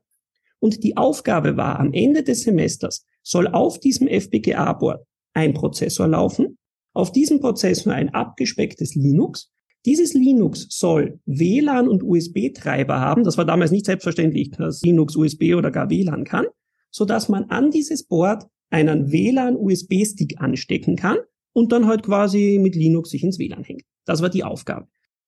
Und 0.59 0.83
die 0.83 0.97
Aufgabe 0.97 1.57
war, 1.57 1.79
am 1.79 1.93
Ende 1.93 2.23
des 2.23 2.43
Semesters 2.43 3.05
soll 3.21 3.47
auf 3.47 3.79
diesem 3.79 4.07
FPGA-Board 4.07 5.05
ein 5.33 5.53
Prozessor 5.53 6.07
laufen, 6.07 6.57
auf 6.93 7.11
diesem 7.11 7.39
Prozessor 7.39 7.93
ein 7.93 8.13
abgespecktes 8.13 8.95
Linux 8.95 9.51
dieses 9.85 10.13
Linux 10.13 10.67
soll 10.69 11.19
WLAN 11.25 11.87
und 11.87 12.03
USB-Treiber 12.03 12.99
haben. 12.99 13.23
Das 13.23 13.37
war 13.37 13.45
damals 13.45 13.71
nicht 13.71 13.85
selbstverständlich, 13.85 14.51
dass 14.51 14.81
Linux 14.81 15.15
USB 15.15 15.55
oder 15.55 15.71
gar 15.71 15.89
WLAN 15.89 16.23
kann, 16.23 16.45
so 16.89 17.05
dass 17.05 17.29
man 17.29 17.45
an 17.45 17.71
dieses 17.71 18.07
Board 18.07 18.45
einen 18.69 19.11
WLAN-USB-Stick 19.11 20.41
anstecken 20.41 20.95
kann 20.95 21.17
und 21.53 21.71
dann 21.71 21.87
halt 21.87 22.03
quasi 22.03 22.59
mit 22.61 22.75
Linux 22.75 23.09
sich 23.11 23.23
ins 23.23 23.39
WLAN 23.39 23.63
hängt. 23.63 23.83
Das 24.05 24.21
war 24.21 24.29
die 24.29 24.43
Aufgabe. 24.43 24.87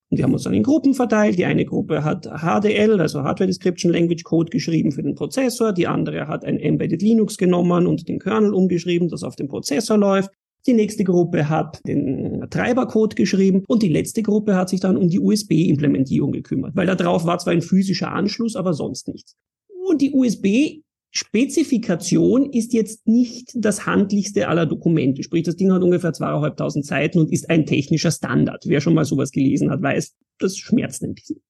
Und 0.09 0.17
wir 0.17 0.23
haben 0.23 0.33
uns 0.33 0.43
dann 0.43 0.53
in 0.53 0.63
Gruppen 0.63 0.93
verteilt. 0.93 1.37
Die 1.37 1.45
eine 1.45 1.65
Gruppe 1.65 2.03
hat 2.03 2.25
HDL, 2.25 2.99
also 3.01 3.23
Hardware 3.23 3.47
Description 3.47 3.91
Language 3.91 4.23
Code 4.23 4.49
geschrieben 4.49 4.91
für 4.91 5.03
den 5.03 5.15
Prozessor. 5.15 5.73
Die 5.73 5.87
andere 5.87 6.27
hat 6.27 6.45
ein 6.45 6.59
Embedded 6.59 7.01
Linux 7.01 7.37
genommen 7.37 7.87
und 7.87 8.07
den 8.07 8.19
Kernel 8.19 8.53
umgeschrieben, 8.53 9.09
das 9.09 9.23
auf 9.23 9.35
dem 9.35 9.47
Prozessor 9.47 9.97
läuft. 9.97 10.29
Die 10.67 10.73
nächste 10.73 11.03
Gruppe 11.03 11.47
hat 11.47 11.79
den 11.85 12.47
Treibercode 12.49 13.15
geschrieben 13.15 13.63
und 13.67 13.83
die 13.83 13.89
letzte 13.89 14.23
Gruppe 14.23 14.55
hat 14.55 14.69
sich 14.69 14.79
dann 14.79 14.97
um 14.97 15.09
die 15.09 15.19
USB-Implementierung 15.19 16.31
gekümmert, 16.31 16.75
weil 16.75 16.87
da 16.87 16.95
drauf 16.95 17.25
war 17.25 17.37
zwar 17.37 17.53
ein 17.53 17.61
physischer 17.61 18.11
Anschluss, 18.11 18.55
aber 18.55 18.73
sonst 18.73 19.07
nichts. 19.07 19.35
Und 19.87 20.01
die 20.01 20.11
USB 20.11 20.81
Spezifikation 21.17 22.51
ist 22.51 22.73
jetzt 22.73 23.07
nicht 23.07 23.53
das 23.55 23.85
handlichste 23.85 24.49
aller 24.49 24.65
Dokumente. 24.65 25.23
Sprich, 25.23 25.43
das 25.43 25.55
Ding 25.55 25.71
hat 25.71 25.81
ungefähr 25.81 26.11
zweieinhalbtausend 26.11 26.85
Seiten 26.85 27.19
und 27.19 27.31
ist 27.31 27.49
ein 27.49 27.65
technischer 27.65 28.11
Standard. 28.11 28.65
Wer 28.67 28.81
schon 28.81 28.95
mal 28.95 29.05
sowas 29.05 29.31
gelesen 29.31 29.71
hat, 29.71 29.81
weiß, 29.81 30.13
das 30.39 30.57
schmerzt 30.57 31.03
ein 31.03 31.13
bisschen. 31.13 31.41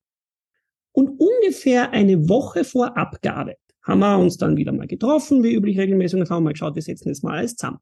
Und 0.92 1.20
ungefähr 1.20 1.92
eine 1.92 2.30
Woche 2.30 2.64
vor 2.64 2.96
Abgabe 2.96 3.56
haben 3.82 4.00
wir 4.00 4.20
uns 4.20 4.38
dann 4.38 4.56
wieder 4.56 4.72
mal 4.72 4.86
getroffen, 4.86 5.44
wie 5.44 5.56
üblich 5.56 5.80
regelmäßig, 5.80 6.20
und 6.20 6.30
haben 6.30 6.44
mal 6.44 6.54
geschaut, 6.54 6.76
wir 6.76 6.84
setzen 6.84 7.08
jetzt 7.08 7.24
mal 7.24 7.40
alles 7.40 7.56
zusammen. 7.56 7.80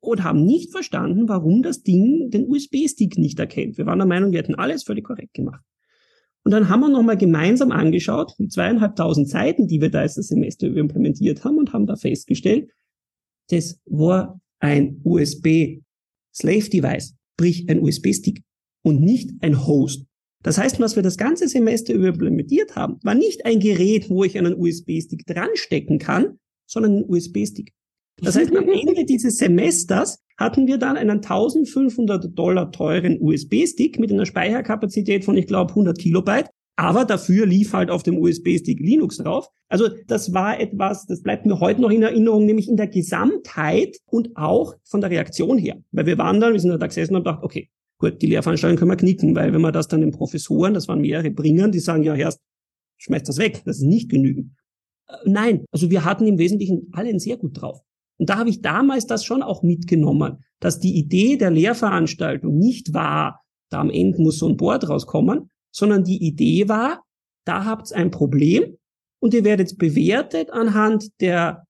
Und 0.00 0.24
haben 0.24 0.44
nicht 0.44 0.72
verstanden, 0.72 1.28
warum 1.28 1.62
das 1.62 1.82
Ding 1.82 2.30
den 2.30 2.48
USB-Stick 2.48 3.18
nicht 3.18 3.38
erkennt. 3.38 3.76
Wir 3.76 3.86
waren 3.86 3.98
der 3.98 4.06
Meinung, 4.06 4.32
wir 4.32 4.38
hätten 4.38 4.54
alles 4.54 4.82
völlig 4.82 5.04
korrekt 5.04 5.34
gemacht. 5.34 5.62
Und 6.42 6.52
dann 6.52 6.70
haben 6.70 6.80
wir 6.80 6.88
nochmal 6.88 7.18
gemeinsam 7.18 7.70
angeschaut, 7.70 8.34
die 8.38 8.48
zweieinhalbtausend 8.48 9.28
Seiten, 9.28 9.68
die 9.68 9.80
wir 9.80 9.90
da 9.90 10.02
das 10.02 10.14
Semester 10.14 10.68
über 10.68 10.80
implementiert 10.80 11.44
haben 11.44 11.58
und 11.58 11.72
haben 11.74 11.86
da 11.86 11.96
festgestellt, 11.96 12.70
das 13.50 13.78
war 13.84 14.40
ein 14.58 15.00
USB 15.04 15.80
Slave 16.32 16.70
Device, 16.70 17.14
sprich 17.34 17.68
ein 17.68 17.80
USB-Stick 17.80 18.42
und 18.82 19.00
nicht 19.00 19.30
ein 19.40 19.66
Host. 19.66 20.04
Das 20.42 20.56
heißt, 20.56 20.80
was 20.80 20.96
wir 20.96 21.02
das 21.02 21.18
ganze 21.18 21.48
Semester 21.48 21.92
über 21.92 22.08
implementiert 22.08 22.76
haben, 22.76 22.98
war 23.02 23.14
nicht 23.14 23.44
ein 23.44 23.60
Gerät, 23.60 24.08
wo 24.08 24.24
ich 24.24 24.38
einen 24.38 24.54
USB-Stick 24.54 25.26
dran 25.26 25.50
stecken 25.54 25.98
kann, 25.98 26.38
sondern 26.66 26.98
ein 26.98 27.04
USB-Stick. 27.06 27.72
Das 28.22 28.36
heißt, 28.36 28.54
am 28.54 28.68
Ende 28.68 29.04
dieses 29.04 29.38
Semesters 29.38 30.22
hatten 30.36 30.66
wir 30.66 30.78
dann 30.78 30.96
einen 30.96 31.18
1500 31.18 32.36
Dollar 32.36 32.70
teuren 32.72 33.18
USB-Stick 33.20 33.98
mit 33.98 34.10
einer 34.12 34.26
Speicherkapazität 34.26 35.24
von, 35.24 35.36
ich 35.36 35.46
glaube, 35.46 35.70
100 35.70 35.98
Kilobyte. 35.98 36.50
Aber 36.76 37.04
dafür 37.04 37.44
lief 37.44 37.74
halt 37.74 37.90
auf 37.90 38.02
dem 38.02 38.18
USB-Stick 38.18 38.80
Linux 38.80 39.18
drauf. 39.18 39.48
Also 39.68 39.88
das 40.06 40.32
war 40.32 40.58
etwas, 40.58 41.06
das 41.06 41.22
bleibt 41.22 41.44
mir 41.44 41.60
heute 41.60 41.82
noch 41.82 41.90
in 41.90 42.02
Erinnerung, 42.02 42.46
nämlich 42.46 42.68
in 42.68 42.76
der 42.76 42.86
Gesamtheit 42.86 43.98
und 44.06 44.34
auch 44.34 44.74
von 44.84 45.02
der 45.02 45.10
Reaktion 45.10 45.58
her. 45.58 45.76
Weil 45.92 46.06
wir 46.06 46.16
waren 46.16 46.40
dann, 46.40 46.54
wir 46.54 46.60
sind 46.60 46.70
da 46.70 46.86
gesessen 46.86 47.14
und 47.14 47.18
haben 47.18 47.24
gedacht, 47.24 47.44
okay, 47.44 47.68
gut, 47.98 48.22
die 48.22 48.28
Lehrveranstaltung 48.28 48.78
können 48.78 48.90
wir 48.90 48.96
knicken, 48.96 49.36
weil 49.36 49.52
wenn 49.52 49.60
wir 49.60 49.72
das 49.72 49.88
dann 49.88 50.00
den 50.00 50.10
Professoren, 50.10 50.72
das 50.72 50.88
waren 50.88 51.02
mehrere 51.02 51.30
bringen, 51.30 51.70
die 51.70 51.80
sagen, 51.80 52.02
ja, 52.02 52.14
erst 52.14 52.40
schmeißt 52.96 53.28
das 53.28 53.36
weg, 53.36 53.62
das 53.66 53.76
ist 53.76 53.84
nicht 53.84 54.08
genügend. 54.08 54.52
Äh, 55.06 55.12
nein, 55.26 55.64
also 55.70 55.90
wir 55.90 56.04
hatten 56.04 56.26
im 56.26 56.38
Wesentlichen 56.38 56.88
alle 56.92 57.18
sehr 57.20 57.36
gut 57.36 57.60
drauf. 57.60 57.82
Und 58.20 58.28
da 58.28 58.36
habe 58.36 58.50
ich 58.50 58.60
damals 58.60 59.06
das 59.06 59.24
schon 59.24 59.42
auch 59.42 59.62
mitgenommen, 59.62 60.44
dass 60.60 60.78
die 60.78 60.94
Idee 60.98 61.38
der 61.38 61.50
Lehrveranstaltung 61.50 62.54
nicht 62.54 62.92
war, 62.92 63.40
da 63.70 63.80
am 63.80 63.88
Ende 63.88 64.20
muss 64.20 64.38
so 64.38 64.46
ein 64.46 64.58
Board 64.58 64.86
rauskommen, 64.90 65.48
sondern 65.72 66.04
die 66.04 66.22
Idee 66.22 66.68
war, 66.68 67.02
da 67.46 67.64
habt 67.64 67.90
ihr 67.90 67.96
ein 67.96 68.10
Problem 68.10 68.76
und 69.20 69.32
ihr 69.32 69.42
werdet 69.44 69.78
bewertet 69.78 70.50
anhand 70.50 71.18
der 71.22 71.64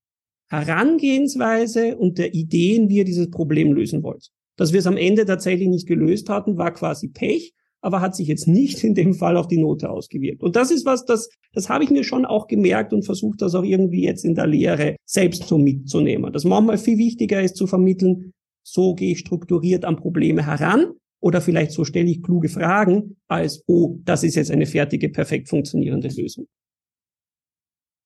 Herangehensweise 0.49 1.97
und 1.97 2.19
der 2.19 2.35
Ideen, 2.35 2.89
wie 2.89 2.97
ihr 2.97 3.05
dieses 3.05 3.31
Problem 3.31 3.73
lösen 3.73 4.03
wollt. 4.03 4.31
Dass 4.57 4.73
wir 4.73 4.81
es 4.81 4.89
am 4.89 4.97
Ende 4.97 5.25
tatsächlich 5.27 5.69
nicht 5.69 5.87
gelöst 5.87 6.29
hatten, 6.29 6.59
war 6.59 6.75
quasi 6.75 7.07
Pech, 7.07 7.55
aber 7.81 8.01
hat 8.01 8.15
sich 8.15 8.29
jetzt 8.29 8.47
nicht 8.47 8.85
in 8.85 8.95
dem 8.95 9.15
Fall 9.15 9.37
auf 9.37 9.49
die 9.49 9.59
Note 9.59 9.91
ausgewirkt. 9.91 10.43
Und 10.43 10.57
das 10.57 10.71
ist 10.71 10.85
was, 10.85 11.05
das, 11.05 11.31
das 11.53 11.69
habe 11.69 11.85
ich 11.85 11.91
mir 11.91 12.05
schon 12.05 12.25
auch 12.25 12.47
gemerkt 12.47 12.93
und 12.93 13.05
versucht, 13.05 13.43
das 13.43 13.55
auch 13.55 13.65
irgendwie 13.65 14.05
jetzt 14.05 14.25
in 14.25 14.35
der 14.35 14.47
Lehre 14.47 14.97
selbst 15.05 15.45
so 15.45 15.59
mitzunehmen. 15.59 16.33
Dass 16.33 16.45
manchmal 16.45 16.79
viel 16.79 16.99
wichtiger 16.99 17.43
ist 17.43 17.57
zu 17.57 17.67
vermitteln, 17.67 18.33
so 18.63 18.95
gehe 18.95 19.13
ich 19.13 19.21
strukturiert 19.21 19.85
an 19.85 19.97
Probleme 19.97 20.45
heran 20.45 20.93
oder 21.21 21.41
vielleicht 21.41 21.73
so 21.73 21.85
stelle 21.85 22.11
ich 22.11 22.23
kluge 22.23 22.49
Fragen, 22.49 23.17
als, 23.29 23.63
oh, 23.67 23.99
das 24.05 24.25
ist 24.25 24.37
jetzt 24.37 24.51
eine 24.51 24.67
fertige, 24.67 25.09
perfekt 25.09 25.49
funktionierende 25.49 26.09
Lösung. 26.09 26.47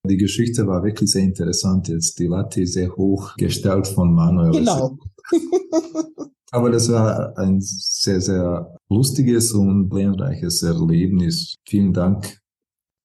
Die 0.06 0.18
Geschichte 0.18 0.66
war 0.66 0.84
wirklich 0.84 1.10
sehr 1.10 1.22
interessant 1.22 1.88
jetzt. 1.88 2.18
Die 2.18 2.26
Latte 2.26 2.66
sehr 2.66 2.94
hoch 2.94 3.37
gestellt 3.37 3.87
von 3.87 4.12
Manuel. 4.12 4.50
Genau. 4.52 4.98
Aber 6.55 6.71
das 6.71 6.88
war 6.88 7.37
ein 7.37 7.61
sehr, 7.61 8.21
sehr 8.21 8.79
lustiges 8.88 9.51
und 9.51 9.93
lehrreiches 9.93 10.62
Erlebnis. 10.62 11.57
Vielen 11.67 11.93
Dank. 11.93 12.38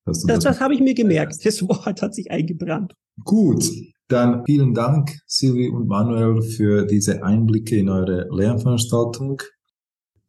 Dass 0.06 0.22
du 0.22 0.28
das, 0.28 0.36
das, 0.36 0.44
das 0.44 0.60
habe 0.60 0.76
ich 0.76 0.82
mir 0.82 0.94
gemerkt. 0.94 1.44
Das 1.44 1.60
Wort 1.68 2.00
hat 2.04 2.14
sich 2.14 2.30
eingebrannt. 2.30 2.94
Gut, 3.26 3.68
dann 4.08 4.46
vielen 4.46 4.76
Dank, 4.76 5.20
Silvi 5.26 5.68
und 5.68 5.88
Manuel, 5.88 6.44
für 6.44 6.86
diese 6.86 7.24
Einblicke 7.24 7.76
in 7.78 7.90
eure 7.90 8.28
Lernveranstaltung. 8.30 9.42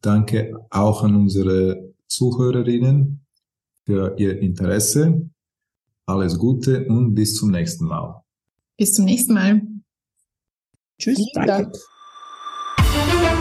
Danke 0.01 0.55
auch 0.71 1.03
an 1.03 1.15
unsere 1.15 1.93
Zuhörerinnen 2.07 3.27
für 3.85 4.15
ihr 4.17 4.39
Interesse. 4.41 5.29
Alles 6.07 6.39
Gute 6.39 6.87
und 6.87 7.15
bis 7.15 7.35
zum 7.35 7.51
nächsten 7.51 7.85
Mal. 7.85 8.23
Bis 8.79 8.95
zum 8.95 9.05
nächsten 9.05 9.35
Mal. 9.35 9.61
Tschüss. 10.99 11.19
Danke. 11.35 11.47
Dank. 11.47 11.77
Thank 12.93 13.35
you. 13.35 13.40